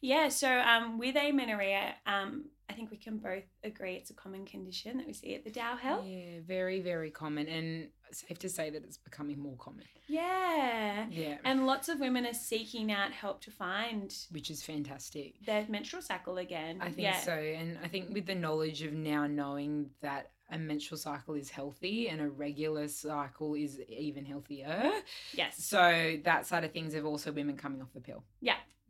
Yeah, 0.00 0.28
so 0.28 0.48
um, 0.48 0.98
with 0.98 1.16
amenorrhea, 1.16 1.94
um, 2.06 2.46
I 2.68 2.72
think 2.72 2.90
we 2.90 2.96
can 2.96 3.18
both 3.18 3.44
agree 3.62 3.94
it's 3.94 4.10
a 4.10 4.14
common 4.14 4.44
condition 4.44 4.98
that 4.98 5.06
we 5.06 5.12
see 5.12 5.34
at 5.34 5.44
the 5.44 5.50
Dao 5.50 5.78
Health. 5.78 6.04
Yeah, 6.04 6.40
very, 6.46 6.80
very 6.80 7.10
common, 7.10 7.46
and 7.46 7.88
safe 8.10 8.38
to 8.40 8.48
say 8.48 8.70
that 8.70 8.82
it's 8.82 8.96
becoming 8.96 9.38
more 9.38 9.56
common. 9.56 9.84
Yeah. 10.08 11.06
Yeah, 11.10 11.38
And 11.44 11.66
lots 11.66 11.88
of 11.88 12.00
women 12.00 12.26
are 12.26 12.34
seeking 12.34 12.92
out 12.92 13.12
help 13.12 13.40
to 13.42 13.50
find 13.50 14.14
which 14.30 14.50
is 14.50 14.62
fantastic. 14.62 15.44
their 15.44 15.64
menstrual 15.68 16.02
cycle 16.02 16.38
again. 16.38 16.78
I 16.80 16.86
think 16.86 17.08
yeah. 17.08 17.20
so. 17.20 17.32
And 17.32 17.78
I 17.82 17.88
think 17.88 18.12
with 18.12 18.26
the 18.26 18.34
knowledge 18.34 18.82
of 18.82 18.92
now 18.92 19.26
knowing 19.26 19.90
that 20.02 20.30
a 20.50 20.58
menstrual 20.58 20.98
cycle 20.98 21.34
is 21.34 21.50
healthy 21.50 22.08
and 22.08 22.20
a 22.20 22.28
regular 22.28 22.88
cycle 22.88 23.54
is 23.54 23.80
even 23.88 24.24
healthier. 24.24 24.92
Yes. 25.34 25.64
So 25.64 26.16
that 26.24 26.46
side 26.46 26.64
of 26.64 26.72
things 26.72 26.94
have 26.94 27.04
also 27.04 27.32
women 27.32 27.56
coming 27.56 27.82
off 27.82 27.92
the 27.92 28.00
pill. 28.00 28.24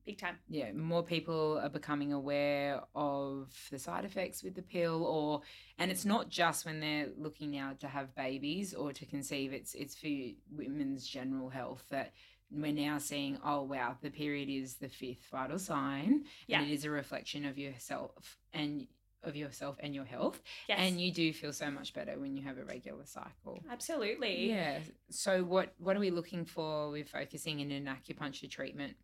Big 0.07 0.19
time. 0.19 0.37
Yeah, 0.49 0.71
more 0.73 1.03
people 1.03 1.59
are 1.63 1.69
becoming 1.69 2.13
aware 2.13 2.81
of 2.95 3.53
the 3.73 3.79
side 3.79 4.05
effects 4.05 4.43
with 4.45 4.55
the 4.55 4.63
pill 4.63 5.05
or 5.05 5.43
and 5.79 5.91
it's 5.91 6.05
not 6.05 6.29
just 6.29 6.65
when 6.65 6.79
they're 6.81 7.09
looking 7.19 7.51
now 7.51 7.73
to 7.81 7.89
have 7.89 8.15
babies 8.15 8.73
or 8.73 8.93
to 8.93 9.05
conceive, 9.05 9.53
it's 9.53 9.75
it's 9.75 9.97
for 9.97 10.09
women's 10.57 11.07
general 11.07 11.49
health 11.49 11.85
that 11.91 12.13
we're 12.53 12.73
now 12.73 12.99
seeing, 12.99 13.37
oh 13.45 13.63
wow, 13.65 13.97
the 14.01 14.11
period 14.11 14.49
is 14.49 14.77
the 14.77 14.89
fifth 14.89 15.27
vital 15.33 15.59
sign 15.59 16.23
Yeah. 16.47 16.61
and 16.61 16.71
it 16.71 16.75
is 16.75 16.85
a 16.85 16.91
reflection 16.91 17.45
of 17.45 17.59
yourself 17.59 18.39
and 18.55 18.87
of 19.25 19.35
yourself 19.35 19.75
and 19.81 19.93
your 19.93 20.05
health 20.05 20.41
Yes. 20.69 20.79
and 20.83 21.01
you 21.01 21.11
do 21.11 21.33
feel 21.33 21.53
so 21.53 21.69
much 21.69 21.93
better 21.93 22.17
when 22.17 22.37
you 22.37 22.45
have 22.45 22.59
a 22.59 22.65
regular 22.65 23.05
cycle 23.07 23.61
Absolutely. 23.69 24.51
yeah 24.51 24.79
so 25.11 25.43
what 25.43 25.75
what 25.79 25.97
are 25.97 26.01
we 26.01 26.11
looking 26.13 26.45
for 26.45 26.91
with 26.93 27.09
focusing 27.09 27.59
in 27.59 27.73
an 27.73 27.87
acupuncture 27.87 28.49
treatment 28.49 28.95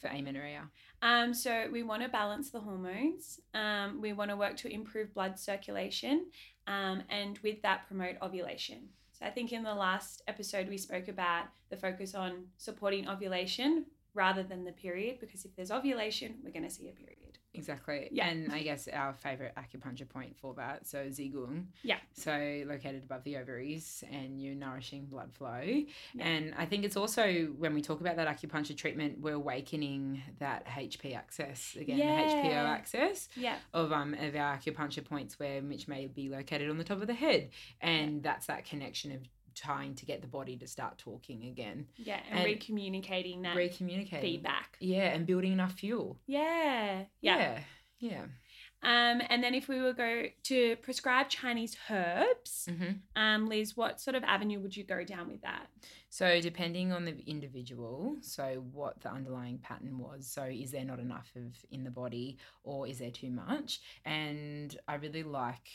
for 0.00 0.08
amenorrhea 0.08 0.68
Um, 1.02 1.32
so 1.32 1.68
we 1.72 1.82
want 1.82 2.02
to 2.02 2.08
balance 2.08 2.50
the 2.50 2.60
hormones. 2.60 3.40
Um, 3.54 4.00
we 4.00 4.12
want 4.12 4.30
to 4.30 4.36
work 4.36 4.56
to 4.58 4.72
improve 4.72 5.14
blood 5.14 5.38
circulation, 5.38 6.26
um, 6.66 7.02
and 7.08 7.38
with 7.42 7.62
that 7.62 7.86
promote 7.88 8.16
ovulation. 8.20 8.88
So 9.12 9.26
I 9.26 9.30
think 9.30 9.52
in 9.52 9.62
the 9.62 9.74
last 9.74 10.22
episode 10.28 10.68
we 10.68 10.78
spoke 10.78 11.08
about 11.08 11.44
the 11.70 11.76
focus 11.76 12.14
on 12.14 12.46
supporting 12.56 13.08
ovulation 13.08 13.86
rather 14.14 14.42
than 14.42 14.64
the 14.64 14.72
period, 14.72 15.18
because 15.20 15.44
if 15.44 15.54
there's 15.56 15.70
ovulation, 15.70 16.36
we're 16.44 16.50
going 16.52 16.64
to 16.64 16.70
see 16.70 16.88
a 16.88 16.92
period. 16.92 17.16
Exactly. 17.52 18.08
Yeah. 18.12 18.28
And 18.28 18.52
I 18.52 18.62
guess 18.62 18.86
our 18.92 19.12
favorite 19.12 19.52
acupuncture 19.56 20.08
point 20.08 20.36
for 20.38 20.54
that, 20.54 20.86
so 20.86 21.06
Zigong. 21.08 21.64
Yeah. 21.82 21.96
So 22.12 22.62
located 22.64 23.02
above 23.02 23.24
the 23.24 23.38
ovaries 23.38 24.04
and 24.12 24.40
you're 24.40 24.54
nourishing 24.54 25.06
blood 25.06 25.32
flow. 25.32 25.60
Yeah. 25.64 25.84
And 26.24 26.54
I 26.56 26.64
think 26.66 26.84
it's 26.84 26.96
also 26.96 27.46
when 27.58 27.74
we 27.74 27.82
talk 27.82 28.00
about 28.00 28.14
that 28.16 28.28
acupuncture 28.28 28.76
treatment, 28.76 29.18
we're 29.20 29.34
awakening 29.34 30.22
that 30.38 30.64
HP 30.66 31.16
access 31.16 31.76
again, 31.78 31.98
the 31.98 32.04
HPO 32.04 32.44
Yeah. 32.50 32.70
access 32.70 33.28
Yeah. 33.34 33.56
of 33.74 33.90
um 33.92 34.14
of 34.14 34.36
our 34.36 34.56
acupuncture 34.56 35.04
points 35.04 35.40
where 35.40 35.60
which 35.60 35.88
may 35.88 36.06
be 36.06 36.28
located 36.28 36.70
on 36.70 36.78
the 36.78 36.84
top 36.84 37.00
of 37.00 37.08
the 37.08 37.14
head. 37.14 37.50
And 37.80 38.22
that's 38.22 38.46
that 38.46 38.64
connection 38.64 39.10
of 39.10 39.22
trying 39.60 39.94
to 39.96 40.06
get 40.06 40.20
the 40.22 40.28
body 40.28 40.56
to 40.58 40.66
start 40.66 40.98
talking 40.98 41.44
again. 41.46 41.86
Yeah. 41.96 42.20
And, 42.30 42.40
And 42.40 42.48
recommunicating 42.60 43.42
that 43.42 43.56
Recommunicating. 43.56 44.20
feedback. 44.20 44.76
Yeah, 44.80 45.08
and 45.14 45.26
building 45.26 45.52
enough 45.52 45.72
fuel. 45.72 46.18
Yeah. 46.26 47.04
Yeah. 47.20 47.36
Yeah. 47.38 47.60
Yeah. 48.00 48.22
Um, 48.82 49.20
and 49.28 49.44
then 49.44 49.54
if 49.54 49.68
we 49.68 49.78
were 49.78 49.92
go 49.92 50.24
to 50.44 50.76
prescribe 50.76 51.28
Chinese 51.28 51.76
herbs, 51.90 52.66
hmm 52.66 52.92
um, 53.14 53.46
Liz, 53.46 53.76
what 53.76 54.00
sort 54.00 54.14
of 54.14 54.24
avenue 54.24 54.58
would 54.60 54.74
you 54.74 54.84
go 54.84 55.04
down 55.04 55.28
with 55.28 55.42
that? 55.42 55.66
So, 56.08 56.40
depending 56.40 56.90
on 56.90 57.04
the 57.04 57.18
individual, 57.26 58.16
so 58.22 58.64
what 58.72 58.98
the 59.02 59.10
underlying 59.12 59.58
pattern 59.58 59.98
was, 59.98 60.26
so 60.26 60.44
is 60.44 60.70
there 60.70 60.84
not 60.86 60.98
enough 60.98 61.30
of 61.36 61.54
in 61.70 61.84
the 61.84 61.90
body 61.90 62.38
or 62.64 62.86
is 62.88 62.98
there 63.00 63.10
too 63.10 63.30
much? 63.30 63.80
And 64.06 64.74
I 64.88 64.94
really 64.94 65.24
like 65.24 65.68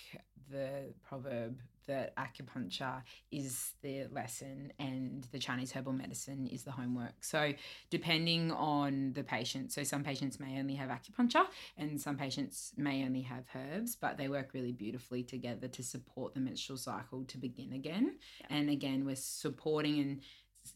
the 0.49 0.91
proverb 1.07 1.59
that 1.87 2.15
acupuncture 2.15 3.01
is 3.31 3.71
the 3.81 4.05
lesson 4.11 4.71
and 4.79 5.27
the 5.31 5.39
Chinese 5.39 5.71
herbal 5.71 5.93
medicine 5.93 6.47
is 6.47 6.63
the 6.63 6.71
homework. 6.71 7.23
So, 7.23 7.53
depending 7.89 8.51
on 8.51 9.13
the 9.13 9.23
patient, 9.23 9.71
so 9.71 9.83
some 9.83 10.03
patients 10.03 10.39
may 10.39 10.59
only 10.59 10.75
have 10.75 10.89
acupuncture 10.89 11.45
and 11.77 11.99
some 11.99 12.17
patients 12.17 12.73
may 12.77 13.05
only 13.05 13.21
have 13.21 13.45
herbs, 13.55 13.95
but 13.95 14.17
they 14.17 14.27
work 14.27 14.53
really 14.53 14.71
beautifully 14.71 15.23
together 15.23 15.67
to 15.67 15.83
support 15.83 16.33
the 16.33 16.39
menstrual 16.39 16.77
cycle 16.77 17.23
to 17.25 17.37
begin 17.37 17.73
again. 17.73 18.15
And 18.49 18.69
again, 18.69 19.05
we're 19.05 19.15
supporting 19.15 19.99
and 19.99 20.21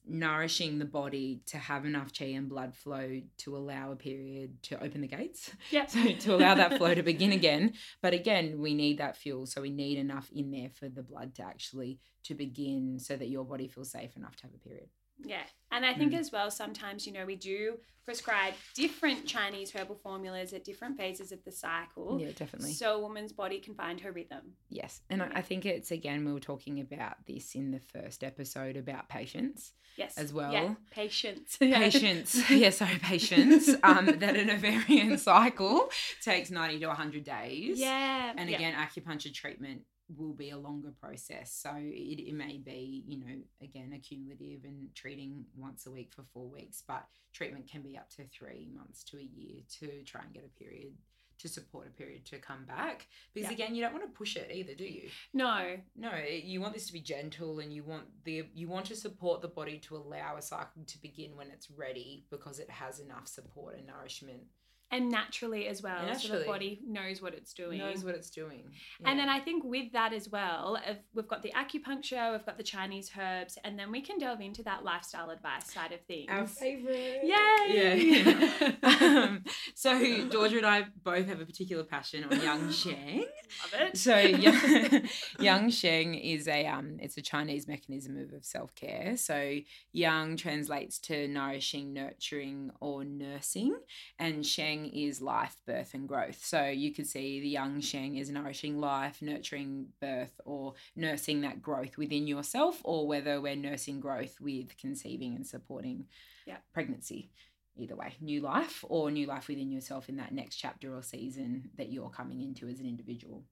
nourishing 0.07 0.79
the 0.79 0.85
body 0.85 1.41
to 1.47 1.57
have 1.57 1.85
enough 1.85 2.11
chi 2.17 2.25
and 2.25 2.49
blood 2.49 2.75
flow 2.75 3.21
to 3.37 3.57
allow 3.57 3.91
a 3.91 3.95
period 3.95 4.61
to 4.63 4.83
open 4.83 5.01
the 5.01 5.07
gates. 5.07 5.51
Yeah. 5.71 5.85
so 5.87 6.03
to 6.03 6.35
allow 6.35 6.55
that 6.55 6.77
flow 6.77 6.93
to 6.93 7.03
begin 7.03 7.31
again. 7.41 7.73
But 8.01 8.13
again 8.13 8.59
we 8.59 8.73
need 8.73 8.97
that 8.99 9.17
fuel. 9.17 9.45
So 9.45 9.61
we 9.61 9.71
need 9.71 9.97
enough 9.97 10.29
in 10.33 10.51
there 10.51 10.69
for 10.69 10.89
the 10.89 11.03
blood 11.03 11.35
to 11.35 11.43
actually 11.43 11.99
to 12.23 12.35
begin 12.35 12.99
so 12.99 13.15
that 13.15 13.29
your 13.29 13.45
body 13.45 13.67
feels 13.67 13.91
safe 13.91 14.15
enough 14.15 14.35
to 14.37 14.43
have 14.43 14.53
a 14.53 14.57
period 14.57 14.89
Yeah. 15.23 15.43
And 15.71 15.85
I 15.85 15.93
think 15.93 16.13
Mm. 16.13 16.19
as 16.19 16.31
well, 16.31 16.49
sometimes, 16.49 17.05
you 17.05 17.13
know, 17.13 17.25
we 17.25 17.35
do 17.35 17.77
prescribe 18.05 18.55
different 18.73 19.27
Chinese 19.27 19.71
herbal 19.71 19.95
formulas 19.97 20.51
at 20.53 20.63
different 20.63 20.97
phases 20.97 21.31
of 21.31 21.43
the 21.43 21.51
cycle. 21.51 22.19
yeah 22.19 22.31
definitely 22.31 22.73
So 22.73 22.95
a 22.95 22.99
woman's 22.99 23.31
body 23.33 23.59
can 23.59 23.75
find 23.75 24.01
her 24.01 24.11
rhythm. 24.11 24.53
yes 24.69 25.01
and 25.11 25.21
I, 25.21 25.29
I 25.35 25.41
think 25.43 25.63
it's 25.65 25.91
again 25.91 26.25
we 26.25 26.33
were 26.33 26.39
talking 26.39 26.79
about 26.79 27.17
this 27.27 27.53
in 27.53 27.69
the 27.69 27.79
first 27.79 28.23
episode 28.23 28.77
about 28.77 29.09
patience 29.09 29.73
Yes. 29.97 30.17
As 30.17 30.31
well. 30.33 30.53
Yeah. 30.53 30.75
Patience. 30.91 31.57
patience 31.59 32.49
yeah 32.49 32.69
sorry 32.69 32.97
patience 32.99 33.69
um 33.83 34.05
that 34.05 34.35
an 34.37 34.49
ovarian 34.49 35.17
cycle 35.29 35.89
takes 36.23 36.49
90 36.49 36.79
to 36.79 36.87
100 36.87 37.23
days 37.25 37.79
Yeah. 37.79 38.33
And 38.35 38.49
yeah. 38.49 38.55
again, 38.57 38.73
acupuncture 38.73 39.33
treatment 39.33 39.81
will 40.17 40.33
be 40.33 40.49
a 40.49 40.57
longer 40.57 40.91
process. 40.99 41.53
So 41.53 41.71
it, 41.75 42.19
it 42.19 42.33
may 42.33 42.57
be, 42.57 43.03
you 43.07 43.19
know, 43.19 43.35
again, 43.61 43.93
accumulative 43.95 44.63
and 44.63 44.87
treating 44.95 45.45
once 45.55 45.85
a 45.85 45.91
week 45.91 46.11
for 46.15 46.23
four 46.33 46.49
weeks, 46.49 46.83
but 46.87 47.05
treatment 47.33 47.69
can 47.69 47.81
be 47.81 47.97
up 47.97 48.09
to 48.11 48.23
three 48.27 48.69
months 48.75 49.03
to 49.05 49.17
a 49.17 49.21
year 49.21 49.61
to 49.79 50.03
try 50.03 50.21
and 50.21 50.33
get 50.33 50.45
a 50.45 50.59
period 50.59 50.93
to 51.39 51.47
support 51.47 51.87
a 51.87 51.91
period 51.91 52.25
to 52.25 52.37
come 52.37 52.65
back. 52.65 53.07
Because 53.33 53.49
Yeah. 53.49 53.53
again, 53.55 53.75
you 53.75 53.81
don't 53.81 53.93
want 53.93 54.03
to 54.05 54.11
push 54.17 54.35
it 54.35 54.51
either, 54.51 54.75
do 54.75 54.83
you? 54.83 55.09
No. 55.33 55.77
No, 55.95 56.13
you 56.17 56.59
want 56.59 56.73
this 56.73 56.87
to 56.87 56.93
be 56.93 56.99
gentle 56.99 57.59
and 57.59 57.71
you 57.73 57.83
want 57.83 58.07
the 58.25 58.49
you 58.53 58.67
want 58.67 58.87
to 58.87 58.95
support 58.95 59.41
the 59.41 59.47
body 59.47 59.79
to 59.79 59.95
allow 59.95 60.35
a 60.35 60.41
cycle 60.41 60.83
to 60.85 61.01
begin 61.01 61.37
when 61.37 61.49
it's 61.49 61.71
ready 61.71 62.25
because 62.29 62.59
it 62.59 62.69
has 62.69 62.99
enough 62.99 63.27
support 63.27 63.77
and 63.77 63.87
nourishment. 63.87 64.41
And 64.91 65.09
naturally 65.09 65.67
as 65.67 65.83
well. 65.83 66.15
So 66.15 66.39
the 66.39 66.45
body 66.45 66.81
knows 66.87 67.21
what 67.21 67.33
it's 67.33 67.53
doing. 67.53 67.77
Knows 67.77 68.03
what 68.03 68.15
it's 68.15 68.29
doing. 68.31 68.63
And 69.05 69.19
then 69.19 69.29
I 69.29 69.39
think 69.39 69.63
with 69.63 69.91
that 69.93 70.13
as 70.13 70.29
well, 70.29 70.79
if 70.85 70.97
we've 71.13 71.27
got 71.27 71.43
the 71.43 71.51
acupuncture, 71.51 72.31
we've 72.31 72.45
got 72.45 72.57
the 72.57 72.63
Chinese 72.63 73.11
herbs, 73.17 73.57
and 73.63 73.77
then 73.77 73.91
we 73.91 74.01
can 74.01 74.17
delve 74.17 74.41
into 74.41 74.63
that 74.63 74.83
lifestyle 74.83 75.29
advice 75.29 75.71
side 75.71 75.91
of 75.91 76.01
things. 76.01 76.27
Our 76.29 76.47
favorite. 76.47 77.21
Yay! 77.23 78.23
Yeah. 78.23 78.71
um, 78.83 79.43
so 79.75 80.27
Georgia 80.29 80.57
and 80.57 80.65
I 80.65 80.85
both 81.03 81.27
have 81.27 81.39
a 81.39 81.45
particular 81.45 81.83
passion 81.83 82.23
on 82.23 82.41
Yang 82.41 82.71
Sheng. 82.71 83.25
Love 83.63 83.81
it. 83.81 83.97
So 83.97 84.17
Yang, 84.17 85.09
Yang 85.39 85.69
Sheng 85.71 86.15
is 86.15 86.47
a 86.47 86.65
um, 86.65 86.97
it's 86.99 87.17
a 87.17 87.21
Chinese 87.21 87.67
mechanism 87.67 88.17
of, 88.17 88.33
of 88.33 88.45
self 88.45 88.73
care. 88.75 89.15
So 89.17 89.59
Yang 89.93 90.37
translates 90.37 90.99
to 90.99 91.27
nourishing, 91.27 91.93
nurturing, 91.93 92.71
or 92.79 93.03
nursing, 93.03 93.75
and 94.17 94.45
Sheng 94.45 94.78
is 94.85 95.21
life, 95.21 95.57
birth, 95.65 95.93
and 95.93 96.07
growth. 96.07 96.43
So 96.43 96.65
you 96.65 96.93
could 96.93 97.07
see 97.07 97.39
the 97.39 97.49
Yang 97.49 97.81
Sheng 97.81 98.15
is 98.17 98.29
nourishing 98.29 98.79
life, 98.79 99.21
nurturing 99.21 99.87
birth, 99.99 100.39
or 100.45 100.73
nursing 100.95 101.41
that 101.41 101.61
growth 101.61 101.97
within 101.97 102.27
yourself, 102.27 102.81
or 102.83 103.07
whether 103.07 103.39
we're 103.41 103.55
nursing 103.55 103.99
growth 103.99 104.39
with 104.39 104.77
conceiving 104.77 105.35
and 105.35 105.45
supporting 105.45 106.07
Yeah. 106.45 106.57
pregnancy. 106.73 107.31
Either 107.75 107.95
way, 107.95 108.15
new 108.19 108.41
life 108.41 108.83
or 108.89 109.09
new 109.09 109.25
life 109.25 109.47
within 109.47 109.71
yourself 109.71 110.09
in 110.09 110.17
that 110.17 110.33
next 110.33 110.57
chapter 110.57 110.93
or 110.95 111.01
season 111.01 111.69
that 111.77 111.89
you're 111.89 112.09
coming 112.09 112.41
into 112.41 112.67
as 112.67 112.79
an 112.79 112.85
individual. 112.85 113.45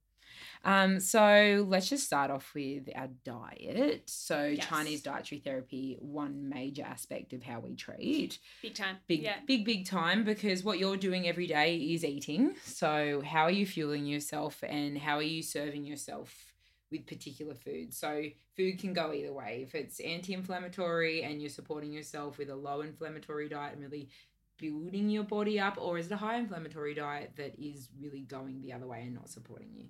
Um, 0.63 0.99
so 0.99 1.65
let's 1.67 1.89
just 1.89 2.05
start 2.05 2.31
off 2.31 2.53
with 2.53 2.89
our 2.95 3.09
diet. 3.23 4.09
So 4.09 4.47
Yes. 4.47 4.67
Chinese 4.67 5.01
dietary 5.01 5.39
therapy, 5.39 5.97
one 5.99 6.49
major 6.49 6.83
aspect 6.83 7.33
of 7.33 7.43
how 7.43 7.59
we 7.59 7.75
treat. 7.75 8.39
Big 8.61 8.73
time. 8.75 8.97
Big, 9.07 9.21
Yeah. 9.21 9.39
big, 9.45 9.65
big 9.65 9.85
time 9.85 10.23
because 10.23 10.63
what 10.63 10.79
you're 10.79 10.97
doing 10.97 11.27
every 11.27 11.47
day 11.47 11.77
is 11.77 12.03
eating. 12.03 12.55
So 12.63 13.21
how 13.21 13.43
are 13.43 13.51
you 13.51 13.65
fueling 13.65 14.05
yourself 14.05 14.63
and 14.67 14.97
how 14.97 15.17
are 15.17 15.21
you 15.23 15.41
serving 15.41 15.85
yourself 15.85 16.53
with 16.91 17.05
particular 17.05 17.53
foods? 17.55 17.97
So 17.97 18.23
food 18.55 18.79
can 18.79 18.93
go 18.93 19.13
either 19.13 19.33
way. 19.33 19.61
If 19.63 19.75
it's 19.75 19.99
anti-inflammatory 19.99 21.23
and 21.23 21.41
you're 21.41 21.49
supporting 21.49 21.91
yourself 21.91 22.37
with 22.37 22.49
a 22.49 22.55
low 22.55 22.81
inflammatory 22.81 23.49
diet 23.49 23.73
and 23.73 23.81
really 23.81 24.09
building 24.57 25.09
your 25.09 25.23
body 25.23 25.59
up, 25.59 25.77
or 25.79 25.97
is 25.99 26.07
it 26.07 26.13
a 26.13 26.17
high 26.17 26.37
inflammatory 26.37 26.95
diet 26.95 27.31
that 27.35 27.53
is 27.59 27.89
really 27.99 28.21
going 28.21 28.61
the 28.61 28.73
other 28.73 28.87
way 28.87 29.01
and 29.03 29.13
not 29.13 29.29
supporting 29.29 29.69
you? 29.75 29.85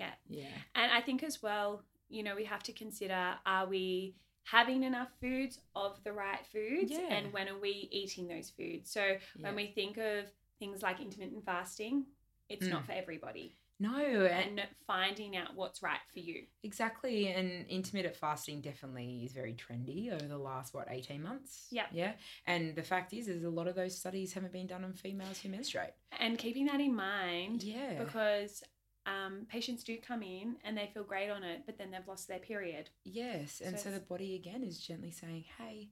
Yeah. 0.00 0.10
Yeah. 0.28 0.46
And 0.74 0.90
I 0.92 1.00
think 1.00 1.22
as 1.22 1.42
well, 1.42 1.82
you 2.08 2.22
know, 2.24 2.34
we 2.34 2.44
have 2.44 2.62
to 2.64 2.72
consider 2.72 3.34
are 3.46 3.66
we 3.68 4.16
having 4.44 4.82
enough 4.82 5.10
foods 5.20 5.60
of 5.76 6.02
the 6.02 6.12
right 6.12 6.44
foods 6.52 6.90
Yeah. 6.90 7.12
and 7.14 7.32
when 7.32 7.48
are 7.48 7.58
we 7.58 7.88
eating 7.92 8.26
those 8.26 8.50
foods? 8.50 8.90
So 8.90 9.16
when 9.38 9.54
we 9.54 9.66
think 9.68 9.96
of 9.98 10.24
things 10.58 10.82
like 10.82 11.00
intermittent 11.00 11.44
fasting, 11.44 12.06
it's 12.48 12.66
Mm. 12.66 12.70
not 12.70 12.86
for 12.86 12.92
everybody. 12.92 13.56
no, 13.82 13.96
and 14.26 14.60
And 14.60 14.68
finding 14.86 15.36
out 15.38 15.54
what's 15.56 15.82
right 15.82 16.00
for 16.12 16.18
you. 16.18 16.46
Exactly, 16.62 17.28
and 17.28 17.66
intermittent 17.66 18.14
fasting 18.14 18.60
definitely 18.60 19.24
is 19.24 19.32
very 19.32 19.54
trendy 19.54 20.12
over 20.12 20.26
the 20.26 20.36
last 20.36 20.74
what 20.74 20.86
eighteen 20.90 21.22
months. 21.22 21.66
Yeah. 21.70 21.86
yeah. 21.90 22.12
And 22.46 22.74
the 22.76 22.82
fact 22.82 23.14
is, 23.14 23.26
is 23.28 23.42
a 23.42 23.48
lot 23.48 23.68
of 23.68 23.74
those 23.76 23.96
studies 23.96 24.34
haven't 24.34 24.52
been 24.52 24.66
done 24.66 24.84
on 24.84 24.92
females 24.92 25.40
who 25.40 25.48
menstruate. 25.48 25.94
And 26.18 26.36
keeping 26.36 26.66
that 26.66 26.80
in 26.80 26.94
mind 26.94 27.62
Yeah, 27.62 28.04
because 28.04 28.62
um, 29.06 29.46
patients 29.48 29.82
do 29.84 29.96
come 29.98 30.22
in 30.22 30.56
and 30.64 30.76
they 30.76 30.90
feel 30.92 31.04
great 31.04 31.30
on 31.30 31.42
it, 31.42 31.62
but 31.66 31.78
then 31.78 31.90
they've 31.90 32.06
lost 32.06 32.28
their 32.28 32.38
period. 32.38 32.90
yes, 33.04 33.60
and 33.64 33.78
So 33.78 33.84
so, 33.84 33.90
the 33.94 34.00
body 34.00 34.34
again 34.34 34.62
is 34.62 34.78
gently 34.78 35.10
saying, 35.10 35.44
"Hey, 35.58 35.90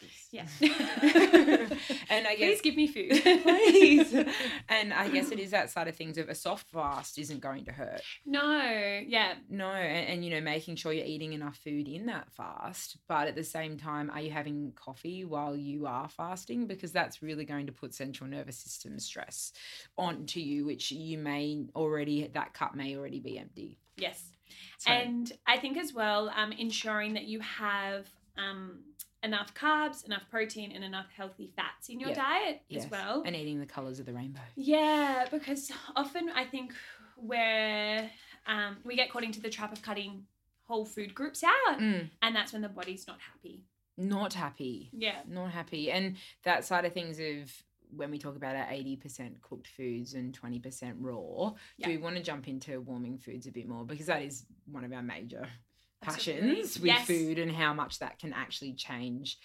like 0.00 0.10
this." 0.10 0.28
Yeah. 0.30 0.46
and 2.10 2.26
I 2.26 2.34
Please 2.36 2.38
guess. 2.38 2.60
give 2.60 2.76
me 2.76 2.86
food. 2.86 3.10
Please. 3.42 4.12
and 4.68 4.92
I 4.92 5.08
guess 5.08 5.30
it 5.30 5.38
is 5.38 5.50
that 5.50 5.70
side 5.70 5.88
of 5.88 5.96
things 5.96 6.18
of 6.18 6.28
a 6.28 6.34
soft 6.34 6.68
fast 6.70 7.18
isn't 7.18 7.40
going 7.40 7.64
to 7.66 7.72
hurt. 7.72 8.02
no, 8.24 9.00
yeah. 9.06 9.34
No, 9.48 9.70
and, 9.70 10.08
and 10.08 10.24
you 10.24 10.30
know, 10.30 10.40
making 10.40 10.76
sure 10.76 10.92
you're 10.92 11.04
eating 11.04 11.32
enough 11.32 11.56
food 11.58 11.88
in 11.88 12.06
that 12.06 12.30
fast, 12.32 12.98
but 13.08 13.28
at 13.28 13.34
the 13.34 13.44
same 13.44 13.76
time, 13.76 14.10
are 14.10 14.20
you 14.20 14.30
having 14.30 14.72
coffee 14.74 15.24
while 15.24 15.56
you 15.56 15.86
are 15.86 16.08
fasting? 16.08 16.66
Because 16.66 16.92
that's 16.92 17.22
really 17.22 17.44
going 17.44 17.66
to 17.66 17.72
put 17.72 17.94
central 17.94 18.28
nervous 18.28 18.56
system 18.56 18.98
stress 18.98 19.52
onto 19.96 20.40
you, 20.40 20.64
which 20.64 20.90
you 20.92 21.18
may 21.18 21.66
already 21.74 22.28
that 22.34 22.52
cup 22.54 22.74
may 22.74 22.96
already 22.96 23.20
be 23.20 23.38
empty. 23.38 23.78
Yes. 23.96 24.22
So, 24.78 24.90
And 24.90 25.32
I 25.46 25.56
think 25.58 25.76
as 25.76 25.92
well, 25.92 26.30
um, 26.36 26.52
ensuring 26.52 27.14
that 27.14 27.24
you 27.24 27.40
have 27.40 28.06
um, 28.36 28.80
enough 29.26 29.52
carbs, 29.54 30.04
enough 30.06 30.22
protein, 30.30 30.72
and 30.72 30.82
enough 30.82 31.06
healthy 31.14 31.52
fats 31.56 31.88
in 31.90 32.00
your 32.00 32.10
Yeah. 32.10 32.14
diet 32.24 32.62
yes, 32.68 32.84
as 32.84 32.90
well. 32.90 33.22
and 33.26 33.36
eating 33.36 33.58
the 33.60 33.66
colors 33.66 33.98
of 34.00 34.06
the 34.06 34.12
rainbow. 34.14 34.40
yeah, 34.54 35.26
because 35.30 35.70
often 35.96 36.30
I 36.30 36.44
think 36.44 36.72
where 37.16 38.10
um, 38.46 38.76
we 38.84 38.94
get 38.96 39.10
caught 39.10 39.24
into 39.24 39.40
the 39.40 39.50
trap 39.50 39.72
of 39.72 39.82
cutting 39.82 40.24
whole 40.64 40.84
food 40.84 41.14
groups 41.14 41.42
out, 41.44 41.78
Mm, 41.80 42.10
and 42.22 42.34
that's 42.36 42.52
when 42.52 42.62
the 42.62 42.68
body's 42.68 43.06
not 43.06 43.18
happy. 43.20 43.64
not 43.96 44.34
happy. 44.34 44.90
Yeah. 44.92 45.20
Not 45.26 45.50
happy. 45.52 45.90
And 45.90 46.16
that 46.44 46.64
side 46.64 46.84
of 46.84 46.92
things 46.92 47.18
of 47.18 47.50
when 47.90 48.10
we 48.10 48.18
talk 48.18 48.36
about 48.36 48.54
our 48.56 48.66
80% 48.66 49.40
cooked 49.42 49.68
foods 49.68 50.14
and 50.14 50.32
20% 50.38 50.96
raw, 51.00 51.54
Yeah. 51.78 51.86
do 51.86 51.92
we 51.92 51.96
want 51.98 52.16
to 52.16 52.22
jump 52.22 52.46
into 52.48 52.80
warming 52.80 53.16
foods 53.18 53.46
a 53.46 53.52
bit 53.52 53.66
more? 53.68 53.84
Because 53.86 54.06
that 54.06 54.22
is 54.22 54.44
one 54.66 54.84
of 54.84 54.92
our 54.92 55.02
major. 55.02 55.48
Passions 56.10 56.78
with 56.78 56.86
Yes. 56.86 57.06
food 57.06 57.38
and 57.38 57.50
how 57.52 57.72
much 57.74 57.98
that 57.98 58.18
can 58.18 58.32
actually 58.32 58.74
change 58.74 59.38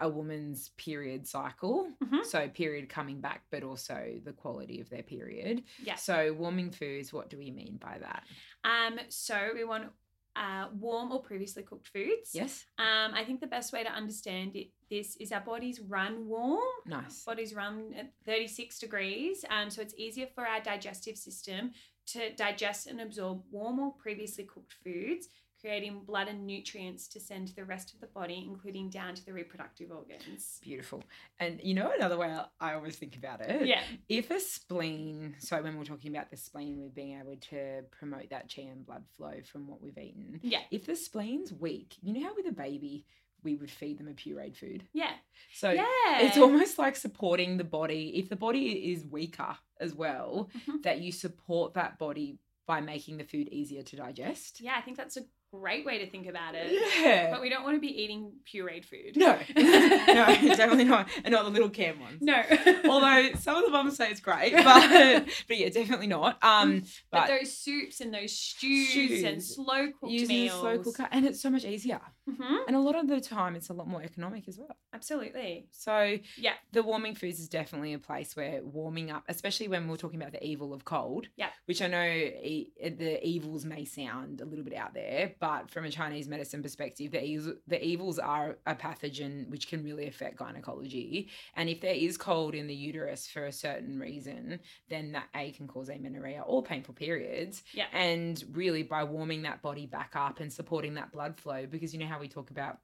a 0.00 0.08
woman's 0.08 0.68
period 0.76 1.26
cycle. 1.26 1.90
Mhm. 2.02 2.24
So, 2.24 2.48
period 2.48 2.88
coming 2.88 3.20
back, 3.20 3.44
but 3.50 3.64
also 3.64 4.20
the 4.24 4.32
quality 4.32 4.80
of 4.80 4.88
their 4.90 5.02
period. 5.02 5.64
Yeah. 5.82 5.96
So, 5.96 6.32
warming 6.34 6.70
foods, 6.70 7.12
what 7.12 7.28
do 7.30 7.36
we 7.38 7.50
mean 7.50 7.78
by 7.78 7.98
that? 7.98 8.24
Um, 8.64 9.00
so 9.08 9.50
we 9.54 9.64
want 9.64 9.92
uh, 10.36 10.68
warm 10.72 11.10
or 11.10 11.20
previously 11.20 11.64
cooked 11.64 11.88
foods. 11.88 12.30
Yes? 12.32 12.64
Um, 12.78 13.12
I 13.12 13.24
think 13.24 13.40
the 13.40 13.48
best 13.48 13.72
way 13.72 13.82
to 13.82 13.90
understand 13.90 14.54
it, 14.54 14.68
this 14.88 15.16
is 15.16 15.32
our 15.32 15.40
bodies 15.40 15.80
run 15.80 16.28
warm. 16.28 16.62
Nice. 16.86 17.24
bodies 17.24 17.54
run 17.54 17.92
at 17.94 18.12
36 18.24 18.78
degrees, 18.78 19.44
um, 19.50 19.68
so 19.68 19.82
it's 19.82 19.94
easier 19.96 20.28
for 20.28 20.46
our 20.46 20.60
digestive 20.60 21.16
system 21.16 21.72
to 22.06 22.32
digest 22.36 22.86
and 22.86 23.00
absorb 23.00 23.42
warm 23.50 23.80
or 23.80 23.94
previously 23.94 24.44
cooked 24.44 24.74
foods, 24.84 25.28
creating 25.60 26.02
blood 26.06 26.28
and 26.28 26.46
nutrients 26.46 27.08
to 27.08 27.20
send 27.20 27.48
to 27.48 27.54
the 27.56 27.64
rest 27.64 27.92
of 27.94 28.00
the 28.00 28.06
body, 28.06 28.44
including 28.48 28.90
down 28.90 29.14
to 29.14 29.24
the 29.24 29.32
reproductive 29.32 29.90
organs. 29.90 30.58
Beautiful. 30.62 31.02
And 31.40 31.60
you 31.62 31.74
know 31.74 31.92
another 31.96 32.16
way 32.16 32.34
I- 32.60 32.74
always 32.74 32.96
think 32.96 33.16
about 33.16 33.40
it? 33.40 33.66
Yeah, 33.66 33.82
If 34.08 34.30
a 34.30 34.38
spleen, 34.40 35.34
so 35.38 35.60
when 35.62 35.76
we're 35.76 35.84
talking 35.84 36.14
about 36.14 36.30
the 36.30 36.36
spleen, 36.36 36.78
we're 36.80 36.88
being 36.90 37.18
able 37.18 37.36
to 37.50 37.82
promote 37.90 38.30
that 38.30 38.52
chi 38.54 38.62
and 38.62 38.84
blood 38.86 39.04
flow 39.16 39.34
from 39.50 39.66
what 39.66 39.82
we've 39.82 39.98
eaten, 39.98 40.40
yeah, 40.42 40.60
if 40.70 40.86
the 40.86 40.92
spleen's 40.92 41.52
weak, 41.52 41.96
you 42.02 42.12
know 42.12 42.26
how 42.28 42.34
with 42.34 42.46
a 42.46 42.52
baby 42.52 43.04
we 43.44 43.54
would 43.56 43.70
feed 43.70 43.98
them 43.98 44.08
a 44.08 44.12
pureed 44.12 44.56
food? 44.56 44.84
yeah, 44.92 45.12
So 45.54 45.70
yeah. 45.70 45.84
it's 46.20 46.36
almost 46.38 46.78
like 46.78 46.96
supporting 46.96 47.56
the 47.56 47.64
body. 47.64 48.12
If 48.16 48.28
the 48.28 48.36
body 48.36 48.92
is 48.92 49.04
weaker 49.06 49.56
as 49.80 49.94
well, 49.94 50.50
Mhm. 50.66 50.82
that 50.82 51.00
you 51.00 51.12
support 51.12 51.74
that 51.74 51.98
body 51.98 52.38
by 52.66 52.80
making 52.80 53.16
the 53.16 53.24
food 53.24 53.48
easier 53.48 53.82
to 53.82 53.96
digest. 53.96 54.60
Yeah, 54.60 54.74
I 54.76 54.82
think 54.82 54.96
that's 54.96 55.16
a 55.16 55.24
great 55.52 55.84
way 55.84 55.98
to 55.98 56.10
think 56.10 56.26
about 56.26 56.54
it. 56.54 56.72
Yeah. 57.00 57.30
But 57.30 57.40
we 57.40 57.48
don't 57.48 57.64
want 57.64 57.76
to 57.76 57.80
be 57.80 58.02
eating 58.02 58.32
pureed 58.46 58.84
food. 58.84 59.16
no, 59.16 59.38
no, 59.56 60.54
definitely 60.56 60.84
not. 60.84 61.08
And 61.24 61.32
not 61.32 61.44
the 61.44 61.50
little 61.50 61.70
cam 61.70 62.00
ones. 62.00 62.18
No. 62.20 62.42
Although 62.88 63.30
some 63.38 63.56
of 63.56 63.64
the 63.64 63.70
mums 63.70 63.96
say 63.96 64.10
it's 64.10 64.20
great, 64.20 64.52
but 64.52 65.24
but 65.48 65.56
yeah, 65.56 65.68
definitely 65.68 66.06
not. 66.06 66.42
Um, 66.42 66.82
but, 67.10 67.26
but, 67.26 67.28
those 67.28 67.56
soups 67.56 68.00
and 68.00 68.12
those 68.12 68.32
stews, 68.32 69.24
and 69.24 69.42
slow 69.42 69.86
cooked 70.00 70.12
meals. 70.28 70.60
slow 70.60 70.78
cooker, 70.78 71.08
and 71.10 71.26
it's 71.26 71.40
so 71.40 71.50
much 71.50 71.64
easier. 71.64 72.00
Mhm, 72.28 72.66
And 72.66 72.76
a 72.76 72.80
lot 72.80 72.94
of 72.94 73.08
the 73.08 73.20
time, 73.20 73.56
it's 73.56 73.68
a 73.70 73.72
lot 73.72 73.88
more 73.88 74.02
economic 74.02 74.46
as 74.48 74.58
well. 74.58 74.76
Absolutely. 74.92 75.68
So 75.70 76.18
Yeah. 76.36 76.54
the 76.72 76.82
warming 76.82 77.14
foods 77.14 77.40
is 77.40 77.48
definitely 77.48 77.92
a 77.94 77.98
place 77.98 78.36
where 78.36 78.62
warming 78.64 79.10
up, 79.10 79.24
especially 79.28 79.68
when 79.68 79.88
we're 79.88 79.96
talking 79.96 80.20
about 80.20 80.32
the 80.32 80.44
evil 80.44 80.74
of 80.74 80.84
cold. 80.84 81.28
Yeah. 81.36 81.50
Which 81.66 81.80
I 81.80 81.86
know 81.86 82.04
e- 82.04 82.72
the 82.80 83.26
evils 83.26 83.64
may 83.64 83.84
sound 83.84 84.40
a 84.40 84.44
little 84.44 84.64
bit 84.64 84.74
out 84.74 84.94
there, 84.94 85.34
but 85.40 85.70
from 85.70 85.84
a 85.84 85.90
Chinese 85.90 86.28
medicine 86.28 86.62
perspective, 86.62 87.12
the 87.12 87.24
evils, 87.24 87.56
the 87.66 87.82
evils 87.84 88.18
are 88.18 88.58
a 88.66 88.74
pathogen 88.74 89.48
which 89.48 89.68
can 89.68 89.82
really 89.84 90.06
affect 90.06 90.36
gynecology. 90.36 91.30
And 91.54 91.68
if 91.68 91.80
there 91.80 91.94
is 91.94 92.18
cold 92.18 92.54
in 92.54 92.66
the 92.66 92.74
uterus 92.74 93.28
for 93.28 93.46
a 93.46 93.52
certain 93.52 93.98
reason, 93.98 94.60
then 94.88 95.12
that 95.12 95.28
A 95.34 95.52
can 95.52 95.66
cause 95.68 95.88
amenorrhea 95.88 96.42
or 96.42 96.62
painful 96.62 96.94
periods. 96.94 97.62
Yeah. 97.72 97.86
And 97.92 98.42
really, 98.52 98.82
by 98.82 99.04
warming 99.04 99.42
that 99.42 99.62
body 99.62 99.86
back 99.86 100.12
up 100.16 100.40
and 100.40 100.52
supporting 100.52 100.94
that 100.94 101.12
blood 101.12 101.38
flow, 101.38 101.66
because 101.66 101.92
you 101.92 102.00
know 102.00 102.06
how 102.06 102.17
we 102.20 102.28
talk 102.28 102.50
about 102.50 102.78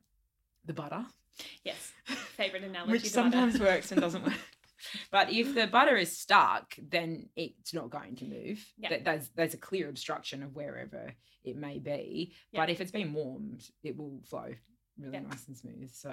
the 0.65 0.73
butter, 0.73 1.05
Yes. 1.65 1.93
Favorite 2.37 2.63
analogy. 2.65 2.93
which 2.93 3.11
sometimes 3.11 3.55
butter. 3.59 3.65
works 3.73 3.93
and 3.93 4.01
doesn't 4.01 4.23
work. 4.25 4.35
But 5.11 5.33
if 5.33 5.55
the 5.55 5.67
butter 5.67 5.97
is 5.97 6.19
stuck, 6.19 6.75
then 6.79 7.31
it's 7.37 7.73
not 7.73 7.89
going 7.89 8.17
to 8.17 8.25
move. 8.27 8.63
Yeah. 8.77 8.91
That 8.91 9.05
there's 9.05 9.29
there's 9.31 9.55
a 9.55 9.59
clear 9.59 9.89
obstruction 9.89 10.43
of 10.43 10.55
wherever 10.55 11.15
it 11.43 11.57
may 11.57 11.79
be. 11.79 12.35
Yeah. 12.53 12.61
But 12.61 12.71
if 12.71 12.81
it's 12.83 12.91
been 12.93 13.15
warmed, 13.15 13.63
it 13.83 13.97
will 13.97 14.21
flow 14.29 14.51
really 14.99 15.15
Yeah. 15.15 15.21
nice 15.21 15.47
and 15.49 15.57
smooth. 15.57 15.91
So 15.91 16.11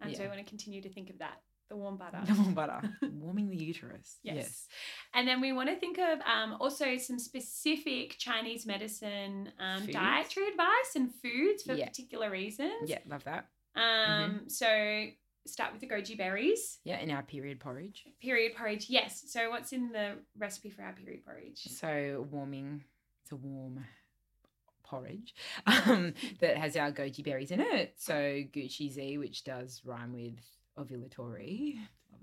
And 0.00 0.14
so 0.16 0.22
yeah. 0.22 0.26
I 0.26 0.28
want 0.28 0.38
to 0.38 0.48
continue 0.48 0.80
to 0.82 0.88
think 0.88 1.10
of 1.10 1.18
that. 1.18 1.40
The 1.68 1.76
warm 1.76 1.98
butter. 1.98 2.20
warm 2.34 2.54
butter, 2.54 2.80
warming 3.12 3.50
the 3.50 3.56
uterus. 3.56 4.16
Yes. 4.22 4.36
Yes. 4.36 4.66
And 5.14 5.28
then 5.28 5.40
we 5.40 5.52
want 5.52 5.68
to 5.68 5.76
think 5.76 5.98
of 5.98 6.18
um, 6.22 6.56
also 6.60 6.96
some 6.96 7.18
specific 7.18 8.16
Chinese 8.18 8.64
medicine 8.66 9.52
um, 9.60 9.86
dietary 9.86 10.48
advice 10.48 10.96
and 10.96 11.10
foods 11.22 11.62
for 11.64 11.74
Yeah. 11.74 11.86
particular 11.88 12.30
reasons. 12.30 12.88
Yeah, 12.88 12.98
love 13.06 13.24
that. 13.24 13.48
Um, 13.76 14.48
So 14.48 15.06
start 15.46 15.72
with 15.72 15.80
the 15.82 15.88
goji 15.88 16.16
berries. 16.16 16.78
Yeah, 16.84 17.00
in 17.00 17.10
our 17.10 17.22
period 17.22 17.60
porridge. 17.60 18.04
Period 18.20 18.54
porridge, 18.56 18.86
yes. 18.88 19.24
So 19.26 19.50
what's 19.50 19.72
in 19.72 19.92
the 19.92 20.14
recipe 20.38 20.70
for 20.70 20.82
our 20.82 20.92
period 20.94 21.24
porridge? 21.24 21.60
So 21.64 22.26
warming, 22.30 22.84
it's 23.22 23.32
a 23.32 23.36
warm 23.36 23.84
porridge 24.84 25.34
um, 25.66 26.14
that 26.40 26.56
has 26.56 26.76
our 26.76 26.90
goji 26.92 27.22
berries 27.22 27.50
in 27.50 27.60
it. 27.60 27.94
So 27.98 28.42
Gou 28.54 28.62
Qi 28.62 28.90
Zi, 28.90 29.18
which 29.18 29.44
does 29.44 29.82
rhyme 29.84 30.12
with 30.14 30.38
ovulatory. 30.78 31.74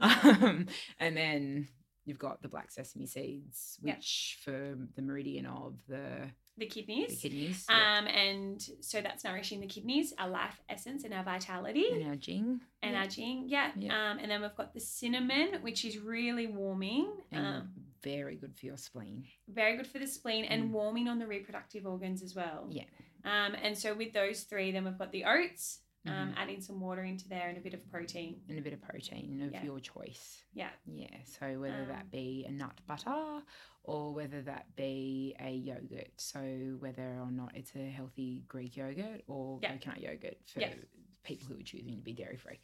that. 0.00 0.40
Um, 0.40 0.66
and 1.00 1.16
then 1.16 1.68
you've 2.04 2.18
got 2.18 2.42
the 2.42 2.48
black 2.48 2.70
sesame 2.70 3.06
seeds, 3.06 3.78
which 3.82 4.38
for 4.44 4.76
the 4.94 5.02
meridian 5.02 5.46
of 5.46 5.74
the, 5.88 6.30
The 6.56 6.66
kidneys, 6.66 7.20
the 7.20 7.28
kidneys. 7.28 7.66
Um, 7.68 8.06
and 8.06 8.62
so 8.80 9.00
that's 9.00 9.24
nourishing 9.24 9.60
the 9.60 9.66
kidneys, 9.66 10.12
our 10.18 10.28
life 10.28 10.60
essence, 10.68 11.02
and 11.04 11.12
our 11.12 11.24
vitality. 11.24 11.86
and 11.92 12.06
our 12.08 12.16
jing. 12.16 12.60
and 12.82 12.92
yeah, 12.94 13.00
our 13.00 13.06
jing, 13.08 13.44
yeah. 13.48 13.70
Um, 13.74 14.18
and 14.20 14.30
then 14.30 14.40
we've 14.40 14.54
got 14.56 14.72
the 14.72 14.80
cinnamon, 14.80 15.58
which 15.62 15.84
is 15.84 15.98
really 15.98 16.46
warming, 16.46 17.08
and 17.32 17.46
um, 17.46 17.70
very 18.02 18.36
good 18.36 18.54
for 18.56 18.66
your 18.66 18.76
spleen. 18.76 19.24
very 19.48 19.76
good 19.76 19.86
for 19.88 19.98
the 19.98 20.06
spleen, 20.06 20.44
and 20.44 20.70
Mm. 20.70 20.70
warming 20.70 21.08
on 21.08 21.18
the 21.18 21.26
reproductive 21.26 21.86
organs 21.86 22.22
as 22.22 22.34
well. 22.36 22.68
Yeah. 22.70 22.84
Um, 23.24 23.56
and 23.60 23.76
so 23.76 23.92
with 23.94 24.12
those 24.12 24.42
three, 24.42 24.70
then 24.70 24.84
we've 24.84 24.96
got 24.96 25.10
the 25.10 25.24
oats, 25.24 25.80
um, 26.08 26.32
Mhm. 26.32 26.34
adding 26.36 26.60
some 26.60 26.80
water 26.80 27.02
into 27.04 27.28
there 27.28 27.48
and 27.48 27.58
a 27.58 27.60
bit 27.60 27.74
of 27.74 27.88
protein. 27.90 28.40
And 28.48 28.58
a 28.58 28.62
bit 28.62 28.72
of 28.72 28.80
protein 28.82 29.42
of 29.42 29.52
Yeah. 29.52 29.64
your 29.64 29.80
choice. 29.80 30.44
Yeah. 30.54 30.70
Yeah, 30.86 31.08
so 31.24 31.58
whether 31.60 31.82
Um, 31.82 31.88
that 31.88 32.10
be 32.10 32.44
a 32.46 32.50
nut 32.52 32.80
butter 32.86 33.42
or 33.84 34.12
whether 34.14 34.42
that 34.42 34.74
be 34.76 35.34
a 35.40 35.50
yogurt, 35.50 36.10
so 36.20 36.76
whether 36.80 37.18
or 37.20 37.30
not 37.30 37.56
it's 37.56 37.74
a 37.76 37.88
healthy 37.90 38.44
Greek 38.48 38.76
yogurt 38.76 39.22
or 39.26 39.58
Yeah. 39.62 39.72
coconut 39.72 40.00
yogurt 40.00 40.38
for 40.46 40.60
Yeah. 40.60 40.74
people 41.22 41.46
who 41.48 41.58
are 41.58 41.62
choosing 41.62 41.96
to 41.96 42.02
be 42.02 42.12
dairy 42.12 42.36
free. 42.36 42.58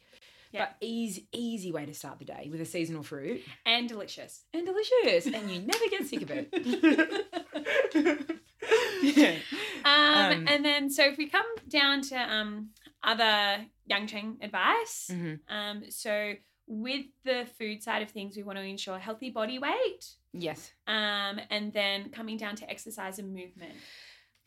Yeah. 0.51 0.65
But 0.67 0.77
easy, 0.81 1.27
easy 1.31 1.71
way 1.71 1.85
to 1.87 1.93
start 1.95 2.19
the 2.19 2.25
day 2.25 2.47
with 2.51 2.61
a 2.61 2.65
seasonal 2.65 3.01
fruit 3.03 3.41
And 3.65 3.89
delicious. 3.89 4.45
and 4.53 4.65
delicious, 4.65 5.25
and 5.25 5.49
you 5.49 5.61
never 5.61 5.89
get 5.89 6.05
sick 6.05 6.21
of 6.21 6.29
it. 6.31 6.49
yeah. 9.03 9.35
Um, 9.83 10.13
Um, 10.43 10.47
and 10.47 10.63
then, 10.63 10.89
so 10.89 11.05
if 11.05 11.17
we 11.17 11.27
come 11.27 11.45
down 11.67 12.01
to 12.03 12.15
um, 12.15 12.69
other 13.03 13.65
Yang 13.85 14.07
Sheng 14.07 14.37
advice, 14.41 15.09
Mhm. 15.11 15.39
um, 15.49 15.91
so 15.91 16.33
with 16.67 17.05
the 17.25 17.45
food 17.57 17.83
side 17.83 18.01
of 18.01 18.09
things, 18.09 18.37
we 18.37 18.43
want 18.43 18.57
to 18.57 18.63
ensure 18.63 18.97
healthy 18.97 19.29
body 19.29 19.59
weight, 19.59 20.15
Yes. 20.31 20.71
um, 20.87 21.39
and 21.49 21.73
then 21.73 22.09
coming 22.09 22.37
down 22.37 22.55
to 22.57 22.69
exercise 22.69 23.19
and 23.19 23.33
movement. 23.33 23.75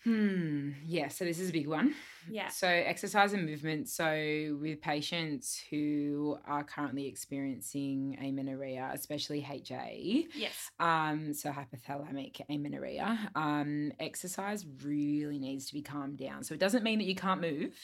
Hmm. 0.04 0.70
Yeah. 0.84 1.08
So 1.08 1.24
this 1.24 1.40
is 1.40 1.50
a 1.50 1.52
big 1.52 1.66
one. 1.66 1.94
Yeah. 2.30 2.48
So, 2.48 2.68
exercise 2.68 3.32
and 3.32 3.44
movement. 3.44 3.88
So, 3.88 4.56
with 4.60 4.80
patients 4.80 5.60
who 5.70 6.38
are 6.44 6.62
currently 6.62 7.06
experiencing 7.08 8.16
amenorrhea, 8.20 8.88
especially 8.92 9.42
HA, 9.44 10.26
Yes. 10.34 10.70
um, 10.78 11.32
so 11.34 11.50
hypothalamic 11.50 12.40
amenorrhea, 12.48 13.30
um, 13.34 13.92
exercise 13.98 14.64
really 14.84 15.38
needs 15.40 15.66
to 15.66 15.74
be 15.74 15.82
calmed 15.82 16.18
down. 16.18 16.44
So, 16.44 16.54
it 16.54 16.60
doesn't 16.60 16.84
mean 16.84 16.98
that 16.98 17.04
you 17.06 17.14
can't 17.16 17.40
move. 17.40 17.76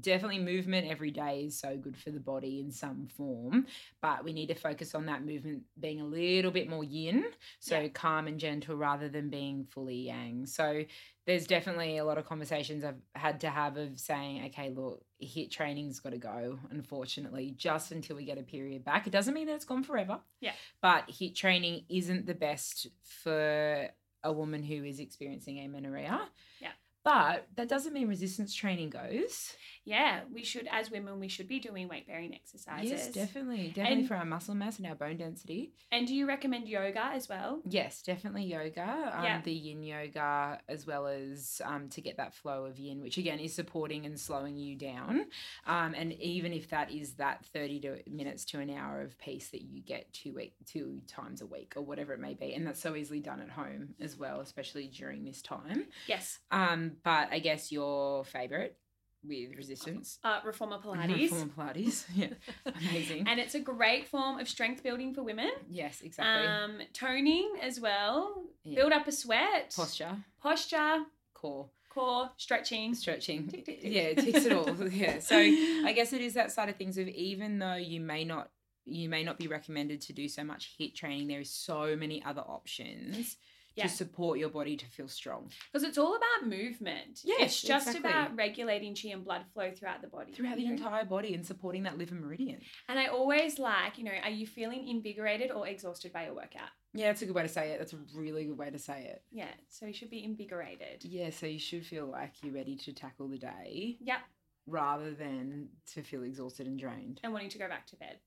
Definitely, 0.00 0.38
movement 0.40 0.88
every 0.90 1.10
day 1.10 1.44
is 1.44 1.58
so 1.58 1.76
good 1.76 1.96
for 1.96 2.10
the 2.10 2.20
body 2.20 2.60
in 2.60 2.70
some 2.70 3.06
form, 3.16 3.66
but 4.00 4.24
we 4.24 4.32
need 4.32 4.48
to 4.48 4.54
focus 4.54 4.94
on 4.94 5.06
that 5.06 5.24
movement 5.24 5.62
being 5.78 6.00
a 6.00 6.04
little 6.06 6.50
bit 6.50 6.68
more 6.68 6.84
yin, 6.84 7.24
so 7.58 7.80
Yeah. 7.80 7.88
calm 7.88 8.26
and 8.26 8.38
gentle 8.38 8.76
rather 8.76 9.08
than 9.08 9.30
being 9.30 9.64
fully 9.64 9.96
yang. 9.96 10.46
So, 10.46 10.84
there's 11.26 11.46
definitely 11.46 11.98
a 11.98 12.04
lot 12.06 12.16
of 12.16 12.24
conversations 12.24 12.84
I've 12.84 13.02
had 13.14 13.40
to 13.40 13.50
have 13.50 13.76
of 13.76 14.00
saying, 14.00 14.46
okay, 14.46 14.70
look, 14.70 15.04
HIIT 15.22 15.50
training's 15.50 16.00
got 16.00 16.10
to 16.10 16.18
go, 16.18 16.58
unfortunately, 16.70 17.52
just 17.56 17.92
until 17.92 18.16
we 18.16 18.24
get 18.24 18.38
a 18.38 18.42
period 18.42 18.82
back. 18.82 19.06
It 19.06 19.10
doesn't 19.10 19.34
mean 19.34 19.46
that 19.48 19.54
it's 19.56 19.66
gone 19.66 19.82
forever. 19.82 20.20
Yeah. 20.40 20.54
But 20.80 21.10
hit 21.10 21.34
training 21.36 21.84
isn't 21.90 22.24
the 22.24 22.34
best 22.34 22.86
for 23.02 23.90
a 24.24 24.32
woman 24.32 24.62
who 24.62 24.82
is 24.84 25.00
experiencing 25.00 25.58
amenorrhea. 25.58 26.28
Yeah. 26.60 26.72
But 27.08 27.46
that 27.56 27.70
doesn't 27.70 27.94
mean 27.94 28.06
resistance 28.06 28.54
training 28.54 28.90
goes. 28.90 29.54
Yeah. 29.86 30.20
We 30.30 30.44
should, 30.44 30.68
as 30.70 30.90
women, 30.90 31.18
we 31.18 31.28
should 31.28 31.48
be 31.48 31.58
doing 31.58 31.88
weight 31.88 32.06
bearing 32.06 32.34
exercises. 32.34 32.90
Yes, 32.90 33.08
definitely. 33.08 33.68
Definitely 33.68 34.00
And- 34.00 34.08
for 34.08 34.16
our 34.16 34.26
muscle 34.26 34.54
mass 34.54 34.76
and 34.76 34.86
our 34.86 34.94
bone 34.94 35.16
density. 35.16 35.72
And 35.90 36.06
do 36.06 36.14
you 36.14 36.26
recommend 36.28 36.68
yoga 36.68 37.06
as 37.14 37.26
well? 37.26 37.62
Yes, 37.66 38.02
definitely 38.02 38.44
yoga. 38.44 38.82
Um, 39.14 39.24
Yeah. 39.24 39.40
The 39.40 39.54
yin 39.54 39.82
yoga, 39.82 40.60
as 40.68 40.86
well 40.86 41.06
as 41.06 41.62
um, 41.64 41.88
to 41.88 42.02
get 42.02 42.18
that 42.18 42.34
flow 42.34 42.66
of 42.66 42.78
yin, 42.78 43.00
which 43.00 43.16
again 43.16 43.38
is 43.38 43.54
supporting 43.54 44.04
and 44.04 44.20
slowing 44.20 44.58
you 44.58 44.76
down. 44.76 45.24
Um, 45.66 45.94
and 45.94 46.12
even 46.20 46.52
if 46.52 46.68
that 46.68 46.90
is 46.90 47.14
that 47.14 47.46
30 47.46 47.80
to 47.80 48.02
minutes 48.10 48.44
to 48.46 48.60
an 48.60 48.68
hour 48.68 49.00
of 49.00 49.16
peace 49.16 49.48
that 49.52 49.62
you 49.62 49.80
get 49.80 50.12
two, 50.12 50.34
week, 50.34 50.52
two 50.66 51.00
times 51.06 51.40
a 51.40 51.46
week 51.46 51.72
or 51.74 51.80
whatever 51.82 52.12
it 52.12 52.20
may 52.20 52.34
be. 52.34 52.52
And 52.52 52.66
that's 52.66 52.80
so 52.82 52.94
easily 52.94 53.20
done 53.20 53.40
at 53.40 53.48
home 53.48 53.94
as 53.98 54.18
well, 54.18 54.40
especially 54.40 54.88
during 54.88 55.24
this 55.24 55.40
time. 55.40 55.86
Yes. 56.06 56.40
Um, 56.50 56.97
but 57.04 57.28
I 57.32 57.38
guess 57.38 57.70
your 57.72 58.24
favorite 58.24 58.76
with 59.24 59.56
resistance. 59.56 60.18
Uh, 60.22 60.38
Reformer 60.44 60.78
Pilates. 60.78 61.08
Reformer 61.30 61.52
Pilates. 61.56 62.04
Yeah. 62.14 62.28
Amazing. 62.90 63.26
and 63.28 63.40
it's 63.40 63.54
a 63.54 63.60
great 63.60 64.06
form 64.06 64.38
of 64.38 64.48
strength 64.48 64.82
building 64.82 65.12
for 65.14 65.22
women. 65.22 65.50
yes, 65.68 66.00
exactly. 66.02 66.46
Um, 66.46 66.78
toning 66.92 67.50
as 67.62 67.80
well. 67.80 68.44
Yeah. 68.64 68.76
Build 68.80 68.92
up 68.92 69.08
a 69.08 69.12
sweat. 69.12 69.72
Posture, 69.76 70.16
Posture. 70.40 71.04
core. 71.34 71.68
Core. 71.90 72.30
Stretching. 72.36 72.94
stretching. 72.94 73.48
Tick, 73.48 73.64
tick, 73.64 73.80
tick. 73.80 73.92
Yeah, 73.92 74.02
it 74.02 74.18
ticks 74.18 74.44
it 74.44 74.52
all. 74.52 74.70
yeah. 74.88 75.18
So 75.18 75.36
I 75.36 75.92
guess 75.96 76.12
it 76.12 76.20
is 76.20 76.34
that 76.34 76.52
side 76.52 76.68
of 76.68 76.76
things 76.76 76.96
of 76.98 77.08
even 77.08 77.58
though 77.58 77.74
you 77.74 78.00
may 78.00 78.24
not 78.24 78.50
you 78.84 79.08
may 79.08 79.22
not 79.24 79.36
be 79.38 79.48
recommended 79.48 80.00
to 80.02 80.12
do 80.12 80.28
so 80.28 80.44
much 80.44 80.76
HIIT 80.80 80.94
training, 80.94 81.28
there 81.28 81.40
is 81.40 81.50
so 81.50 81.94
many 81.96 82.22
other 82.24 82.40
options 82.42 83.36
Yeah. 83.78 83.84
to 83.84 83.88
support 83.88 84.38
your 84.38 84.48
body 84.50 84.76
to 84.76 84.86
feel 84.86 85.08
strong 85.08 85.50
Because 85.72 85.86
it's 85.88 85.98
all 85.98 86.14
about 86.16 86.48
movement. 86.48 87.20
Yes, 87.24 87.40
it's 87.42 87.62
just 87.62 87.86
exactly. 87.88 88.10
about 88.10 88.36
regulating 88.36 88.94
chi 88.94 89.08
and 89.10 89.24
blood 89.24 89.42
flow 89.54 89.70
throughout 89.70 90.02
the 90.02 90.08
body. 90.08 90.32
throughout 90.32 90.56
the 90.56 90.66
know? 90.66 90.72
entire 90.72 91.04
body 91.04 91.34
and 91.34 91.44
supporting 91.46 91.84
that 91.84 91.96
liver 91.98 92.14
meridian. 92.14 92.60
And 92.88 92.98
I 92.98 93.06
always 93.06 93.58
like, 93.58 93.98
you 93.98 94.04
know, 94.04 94.12
are 94.22 94.30
you 94.30 94.46
feeling 94.46 94.88
invigorated 94.88 95.50
or 95.50 95.66
exhausted 95.68 96.12
by 96.12 96.24
your 96.26 96.34
workout? 96.34 96.70
Yeah, 96.94 97.06
that's 97.08 97.22
a 97.22 97.26
good 97.26 97.34
way 97.34 97.42
to 97.42 97.48
say 97.48 97.70
it. 97.70 97.78
That's 97.78 97.92
a 97.92 97.98
really 98.16 98.44
good 98.46 98.56
way 98.58 98.70
to 98.70 98.78
say 98.78 99.04
it. 99.04 99.22
Yeah, 99.30 99.52
so 99.68 99.86
you 99.86 99.92
should 99.92 100.10
be 100.10 100.24
invigorated. 100.24 101.04
Yeah, 101.04 101.30
so 101.30 101.46
you 101.46 101.58
should 101.58 101.84
feel 101.86 102.06
like 102.06 102.32
you're 102.42 102.54
ready 102.54 102.76
to 102.76 102.92
tackle 102.92 103.28
the 103.28 103.38
day 103.38 103.98
Yep, 104.00 104.18
rather 104.66 105.12
than 105.12 105.68
to 105.94 106.02
feel 106.02 106.22
exhausted 106.22 106.66
and 106.66 106.78
drained. 106.78 107.20
and 107.22 107.32
wanting 107.32 107.50
to 107.50 107.58
go 107.58 107.68
back 107.68 107.86
to 107.88 107.96
bed. 107.96 108.18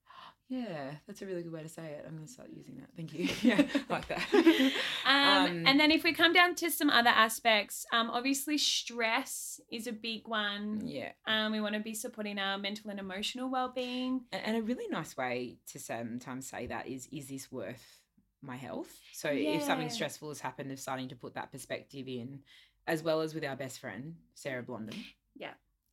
Yeah, 0.51 0.91
that's 1.07 1.21
a 1.21 1.25
really 1.25 1.43
good 1.43 1.53
way 1.53 1.63
to 1.63 1.69
say 1.69 1.83
it. 1.83 2.03
I'm 2.05 2.13
going 2.15 2.27
to 2.27 2.31
start 2.31 2.49
using 2.53 2.75
that. 2.75 2.89
Thank 2.97 3.13
you. 3.13 3.29
Yeah, 3.41 3.63
like 3.89 4.05
that. 4.09 4.21
Um, 5.05 5.45
Um, 5.45 5.63
and 5.65 5.79
then 5.79 5.91
if 5.91 6.03
we 6.03 6.11
come 6.13 6.33
down 6.33 6.55
to 6.55 6.69
some 6.69 6.89
other 6.89 7.09
aspects, 7.09 7.85
um, 7.93 8.09
obviously 8.09 8.57
stress 8.57 9.61
is 9.71 9.87
a 9.87 9.93
big 9.93 10.27
one. 10.27 10.81
yeah. 10.85 11.13
Um, 11.25 11.53
we 11.53 11.61
want 11.61 11.75
to 11.75 11.79
be 11.79 11.93
supporting 11.93 12.37
our 12.37 12.57
mental 12.57 12.91
and 12.91 12.99
emotional 12.99 13.49
well-being. 13.49 14.25
And 14.33 14.57
a 14.57 14.61
really 14.61 14.87
nice 14.89 15.15
way 15.15 15.57
to 15.71 15.79
sometimes 15.79 16.47
say 16.49 16.67
that 16.67 16.85
is, 16.87 17.07
is 17.13 17.29
this 17.29 17.49
worth 17.49 18.01
my 18.41 18.57
health? 18.57 18.91
So 19.13 19.29
if 19.31 19.63
something 19.63 19.89
stressful 19.89 20.27
has 20.29 20.41
happened, 20.41 20.71
of 20.73 20.79
starting 20.79 21.07
to 21.09 21.15
put 21.15 21.35
that 21.35 21.51
perspective 21.53 22.07
in, 22.09 22.39
as 22.87 23.01
well 23.03 23.21
as 23.21 23.33
with 23.33 23.45
our 23.45 23.55
best 23.55 23.79
friend, 23.79 24.15
Sarah 24.33 24.63
Blondin. 24.63 24.99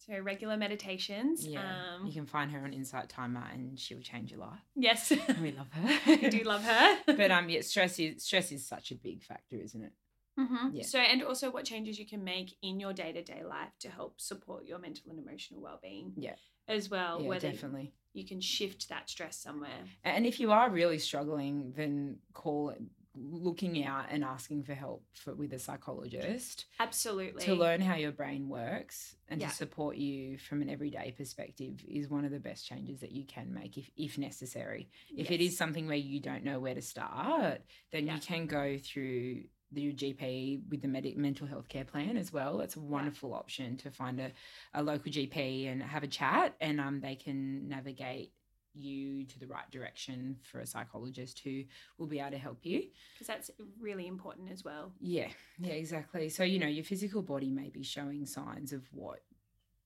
So 0.08 0.18
regular 0.20 0.56
meditations. 0.56 1.46
Yeah. 1.46 1.60
Um, 1.60 2.06
you 2.06 2.12
can 2.12 2.26
find 2.26 2.50
her 2.52 2.60
on 2.60 2.72
Insight 2.72 3.08
Timer 3.08 3.44
and 3.52 3.78
she'll 3.78 4.00
change 4.00 4.30
your 4.30 4.40
life. 4.40 4.60
yes, 4.74 5.12
We 5.40 5.52
love 5.58 5.68
her. 5.72 6.16
we 6.22 6.30
do 6.30 6.44
love 6.44 6.62
her. 6.64 6.98
but 7.06 7.30
um 7.30 7.48
yeah, 7.50 7.60
stress 7.60 7.98
is 7.98 8.24
stress 8.24 8.50
is 8.52 8.66
such 8.66 8.90
a 8.90 8.94
big 8.94 9.22
factor, 9.22 9.56
isn't 9.56 9.82
it? 9.82 9.92
Mm-hmm. 10.40 10.68
Yeah. 10.72 10.84
So, 10.84 10.98
and 10.98 11.22
also 11.22 11.50
what 11.50 11.64
changes 11.64 11.98
you 11.98 12.06
can 12.06 12.22
make 12.22 12.54
in 12.62 12.78
your 12.78 12.92
day 12.92 13.12
to 13.12 13.22
day 13.22 13.42
life 13.44 13.72
to 13.80 13.90
help 13.90 14.20
support 14.20 14.64
your 14.66 14.78
mental 14.78 15.10
and 15.10 15.18
emotional 15.18 15.60
well 15.60 15.80
being. 15.82 16.12
Yeah. 16.16 16.36
As 16.68 16.88
well, 16.90 17.20
yeah, 17.20 17.28
whether 17.28 17.50
definitely. 17.50 17.92
you 18.12 18.24
can 18.26 18.40
shift 18.40 18.88
that 18.90 19.08
stress 19.10 19.36
somewhere. 19.38 19.84
And 20.04 20.26
if 20.26 20.38
you 20.38 20.52
are 20.52 20.68
really 20.70 20.98
struggling, 20.98 21.72
then 21.76 22.18
call 22.34 22.70
it 22.70 22.80
looking 23.20 23.84
out 23.84 24.06
and 24.10 24.24
asking 24.24 24.62
for 24.64 24.74
help 24.74 25.04
for, 25.14 25.34
with 25.34 25.52
a 25.52 25.58
psychologist 25.58 26.66
Absolutely. 26.80 27.44
to 27.44 27.54
learn 27.54 27.80
how 27.80 27.94
your 27.96 28.12
brain 28.12 28.48
works 28.48 29.16
and 29.28 29.40
Yeah. 29.40 29.48
to 29.48 29.54
support 29.54 29.96
you 29.96 30.38
from 30.38 30.62
an 30.62 30.68
everyday 30.70 31.12
perspective 31.16 31.82
is 31.86 32.08
one 32.08 32.24
of 32.24 32.30
the 32.30 32.40
best 32.40 32.66
changes 32.66 33.00
that 33.00 33.12
you 33.12 33.24
can 33.24 33.52
make 33.52 33.76
if, 33.76 33.90
if 33.96 34.18
necessary. 34.18 34.88
If 35.16 35.30
it 35.30 35.40
is 35.40 35.56
something 35.56 35.86
where 35.86 35.96
you 35.96 36.20
don't 36.20 36.44
know 36.44 36.60
where 36.60 36.74
to 36.74 36.82
start, 36.82 37.62
then 37.92 38.06
Yeah. 38.06 38.14
you 38.14 38.20
can 38.20 38.46
go 38.46 38.78
through 38.78 39.44
the 39.70 39.82
your 39.82 39.92
GP 39.92 40.62
with 40.70 40.80
the 40.80 40.88
medic 40.88 41.18
mental 41.18 41.46
health 41.46 41.68
care 41.68 41.84
plan 41.84 42.16
as 42.16 42.32
well. 42.32 42.60
It's 42.62 42.76
a 42.76 42.80
wonderful 42.80 43.34
option 43.34 43.76
to 43.78 43.90
find 43.90 44.18
a, 44.18 44.32
a 44.72 44.82
local 44.82 45.12
GP 45.12 45.70
and 45.70 45.82
have 45.82 46.02
a 46.02 46.06
chat 46.06 46.54
and 46.60 46.80
um 46.80 47.00
they 47.00 47.16
can 47.16 47.68
navigate 47.68 48.32
you 48.78 49.24
to 49.24 49.38
the 49.38 49.46
right 49.46 49.70
direction 49.70 50.36
for 50.50 50.60
a 50.60 50.66
psychologist 50.66 51.40
who 51.44 51.64
will 51.98 52.06
be 52.06 52.20
able 52.20 52.30
to 52.32 52.38
help 52.38 52.58
you. 52.62 52.84
because 53.14 53.26
that's 53.26 53.50
really 53.80 54.06
important 54.06 54.50
as 54.50 54.64
well. 54.64 54.92
Yeah, 55.00 55.28
yeah, 55.58 55.72
exactly. 55.74 56.28
So, 56.28 56.44
you 56.44 56.58
know, 56.58 56.66
your 56.66 56.84
physical 56.84 57.22
body 57.22 57.50
may 57.50 57.68
be 57.70 57.82
showing 57.82 58.26
signs 58.26 58.72
of 58.72 58.82
what 58.92 59.20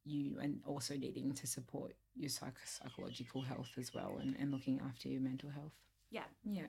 you 0.04 0.38
and 0.40 0.60
also 0.66 0.94
needing 0.96 1.32
to 1.32 1.46
support 1.46 1.94
your 2.16 2.28
psych- 2.28 2.66
psychological 2.66 3.40
health 3.42 3.70
as 3.78 3.94
well 3.94 4.18
and, 4.20 4.36
and 4.38 4.50
looking 4.50 4.80
after 4.86 5.08
your 5.08 5.20
mental 5.20 5.48
health. 5.50 5.72
Yeah. 6.10 6.24
Yeah. 6.44 6.66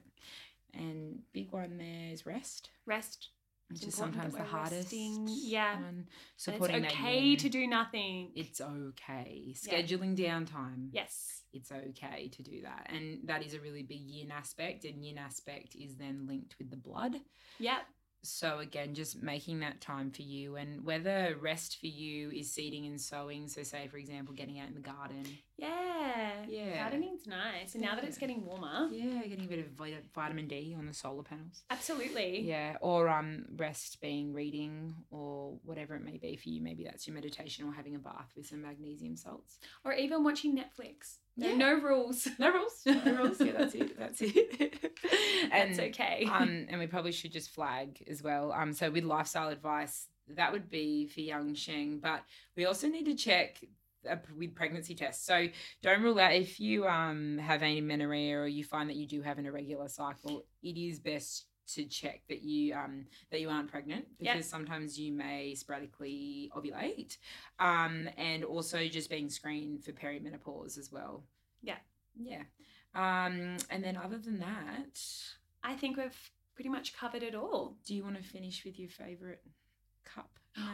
And 0.73 1.19
big 1.33 1.51
one 1.51 1.77
there 1.77 2.11
is 2.13 2.25
rest, 2.25 2.69
Rest. 2.85 3.29
which 3.69 3.83
is 3.83 3.93
sometimes 3.95 4.33
the 4.35 4.43
hardest. 4.43 4.91
resting. 4.91 5.27
Yeah. 5.29 5.75
one. 5.75 5.83
And 5.83 6.07
Supporting 6.37 6.85
it's 6.85 6.93
okay 6.93 7.35
to 7.35 7.49
do 7.49 7.67
nothing. 7.67 8.31
It's 8.35 8.61
okay. 8.61 9.55
Yeah. 9.63 9.81
Scheduling 9.81 10.15
downtime. 10.17 10.89
yes. 10.91 11.42
It's 11.53 11.71
okay 11.71 12.27
to 12.29 12.43
do 12.43 12.61
that. 12.63 12.87
And 12.89 13.19
that 13.25 13.45
is 13.45 13.53
a 13.53 13.59
really 13.59 13.83
big 13.83 14.01
yin 14.01 14.31
aspect. 14.31 14.85
And 14.85 15.03
yin 15.03 15.17
aspect 15.17 15.75
is 15.75 15.95
then 15.95 16.25
linked 16.27 16.55
with 16.57 16.69
the 16.69 16.77
blood. 16.77 17.15
Yeah. 17.59 17.79
So 18.25 18.59
again, 18.59 18.93
just 18.93 19.21
making 19.21 19.59
that 19.59 19.81
time 19.81 20.09
for 20.09 20.21
you 20.21 20.55
and 20.55 20.85
whether 20.85 21.35
rest 21.41 21.77
for 21.81 21.87
you 21.87 22.29
is 22.31 22.49
seeding 22.49 22.85
and 22.85 22.99
sowing. 22.99 23.49
So 23.49 23.63
say 23.63 23.89
for 23.89 23.97
example, 23.97 24.33
getting 24.33 24.59
out 24.59 24.69
in 24.69 24.75
the 24.75 24.79
garden. 24.79 25.25
Yeah. 25.57 26.45
Yeah. 26.47 26.83
Gardening's 26.83 27.27
nice. 27.27 27.73
And 27.73 27.83
now 27.83 27.95
that 27.95 28.05
it's 28.05 28.17
getting 28.17 28.45
warmer. 28.45 28.87
Yeah, 28.93 29.27
getting 29.27 29.43
a 29.43 29.49
bit 29.49 29.59
of 29.59 30.05
vitamin 30.15 30.47
D 30.47 30.73
on 30.77 30.85
the 30.85 30.93
solar 30.93 31.23
panels. 31.23 31.63
Absolutely. 31.69 32.41
Yeah, 32.41 32.77
or 32.79 33.09
um 33.09 33.45
rest 33.57 33.99
being 33.99 34.31
reading 34.31 34.95
or 35.11 35.57
whatever 35.65 35.93
it 35.95 36.03
may 36.05 36.17
be 36.17 36.37
for 36.37 36.47
you. 36.47 36.61
Maybe 36.61 36.85
that's 36.85 37.05
your 37.05 37.15
meditation 37.15 37.67
or 37.67 37.73
having 37.73 37.93
a 37.95 37.99
bath 37.99 38.31
with 38.37 38.47
some 38.47 38.61
magnesium 38.61 39.17
salts. 39.17 39.59
Or 39.83 39.91
even 39.91 40.23
watching 40.23 40.57
Netflix. 40.57 41.17
Yeah. 41.35 41.55
no 41.55 41.73
rules. 41.79 42.27
No 42.39 42.51
rules. 42.51 42.81
No 42.85 43.15
rules. 43.23 43.39
Yeah, 43.41 43.53
that's 43.57 43.73
it. 43.75 43.97
That's 43.97 44.21
it. 44.21 44.91
and, 45.51 45.69
That's 45.75 45.79
okay. 45.79 46.29
um, 46.31 46.67
and 46.69 46.79
we 46.79 46.87
probably 46.87 47.11
should 47.11 47.31
just 47.31 47.49
flag 47.49 48.03
as 48.07 48.21
well. 48.21 48.51
Um, 48.51 48.73
so 48.73 48.91
with 48.91 49.03
lifestyle 49.03 49.49
advice, 49.49 50.07
that 50.29 50.51
would 50.51 50.69
be 50.69 51.07
for 51.07 51.21
Yang 51.21 51.55
Sheng, 51.55 51.99
but 52.01 52.23
we 52.55 52.65
also 52.65 52.87
need 52.87 53.05
to 53.05 53.15
check 53.15 53.57
uh, 54.09 54.17
with 54.37 54.55
pregnancy 54.55 54.95
tests. 54.95 55.25
So 55.25 55.47
don't 55.81 56.01
rule 56.01 56.19
out 56.19 56.33
if 56.33 56.59
you 56.59 56.87
um 56.87 57.37
have 57.39 57.61
amenorrhea 57.61 58.37
or 58.37 58.47
you 58.47 58.63
find 58.63 58.89
that 58.89 58.95
you 58.95 59.07
do 59.07 59.21
have 59.21 59.37
an 59.37 59.45
irregular 59.45 59.87
cycle. 59.87 60.45
It 60.61 60.77
is 60.77 60.99
best 60.99 61.45
to 61.67 61.85
check 61.85 62.21
that 62.29 62.41
you 62.41 62.73
um 62.75 63.05
that 63.31 63.39
you 63.41 63.49
aren't 63.49 63.69
pregnant 63.71 64.05
because 64.19 64.35
Yep. 64.35 64.43
sometimes 64.45 64.99
you 64.99 65.11
may 65.13 65.55
sporadically 65.55 66.51
ovulate 66.55 67.17
um 67.59 68.09
and 68.17 68.43
also 68.43 68.85
just 68.87 69.09
being 69.09 69.29
screened 69.29 69.83
for 69.83 69.91
perimenopause 69.93 70.77
as 70.77 70.91
well 70.91 71.23
Yeah. 71.61 71.77
yeah 72.21 72.43
um 72.95 73.57
and 73.69 73.83
then 73.83 73.97
other 73.97 74.17
than 74.17 74.39
that 74.39 74.99
I 75.63 75.75
think 75.75 75.95
we've 75.97 76.31
pretty 76.55 76.69
much 76.69 76.95
covered 76.95 77.23
it 77.23 77.33
all. 77.35 77.77
do 77.85 77.95
you 77.95 78.03
want 78.03 78.17
to 78.17 78.23
finish 78.23 78.63
with 78.65 78.77
your 78.79 78.89
favorite 78.89 79.41
cup 80.03 80.29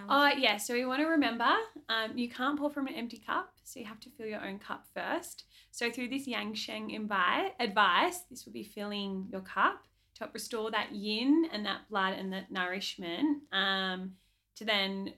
Oh, 0.10 0.28
yeah. 0.38 0.58
So 0.58 0.74
we 0.74 0.84
want 0.86 1.00
to 1.02 1.08
remember 1.08 1.48
um, 1.88 2.18
you 2.18 2.28
can't 2.30 2.60
pour 2.60 2.70
from 2.70 2.88
an 2.88 2.96
empty 2.96 3.18
cup. 3.26 3.54
So 3.64 3.80
you 3.80 3.86
have 3.86 4.02
to 4.02 4.10
fill 4.10 4.26
your 4.26 4.46
own 4.46 4.60
cup 4.60 4.84
first. 4.94 5.46
So 5.72 5.90
through 5.90 6.10
this 6.10 6.28
Yang 6.28 6.56
Sheng 6.56 6.90
imbi- 6.90 7.52
advice, 7.62 8.20
this 8.30 8.46
will 8.46 8.52
be 8.52 8.64
filling 8.66 9.30
your 9.32 9.40
cup 9.40 9.86
to 10.20 10.26
help 10.26 10.34
restore 10.34 10.70
that 10.72 10.92
yin 10.94 11.46
and 11.52 11.66
that 11.66 11.90
blood 11.90 12.14
and 12.14 12.32
that 12.34 12.52
nourishment 12.52 13.44
um, 13.52 14.12
to 14.56 14.66
then 14.66 15.14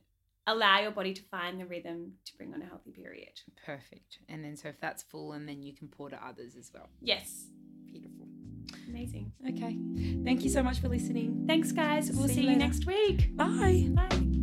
allow 0.48 0.80
your 0.80 0.92
body 0.92 1.14
to 1.14 1.22
find 1.24 1.60
the 1.60 1.66
rhythm 1.66 2.14
to 2.26 2.36
bring 2.38 2.54
on 2.54 2.62
a 2.62 2.66
healthy 2.66 2.92
period. 2.92 3.40
perfect 3.66 4.20
and 4.30 4.44
then 4.44 4.56
so 4.58 4.70
if 4.70 4.80
that's 4.80 5.04
full 5.04 5.34
and 5.34 5.48
then 5.48 5.62
you 5.62 5.74
can 5.74 5.88
pour 5.88 6.10
to 6.10 6.26
others 6.26 6.56
as 6.56 6.72
well 6.74 6.90
Yes. 7.02 7.46
beautiful 7.86 8.28
Amazing. 8.88 9.32
okay 9.48 9.78
thank 10.24 10.44
you 10.44 10.50
so 10.50 10.64
much 10.64 10.80
for 10.80 10.88
listening 10.88 11.46
Thanks, 11.48 11.72
guys. 11.72 12.12
We'll 12.12 12.28
See 12.28 12.36
see, 12.36 12.42
you 12.42 12.48
later. 12.48 12.60
next 12.60 12.86
week. 12.86 13.36
bye 13.36 13.88
Bye. 13.96 14.41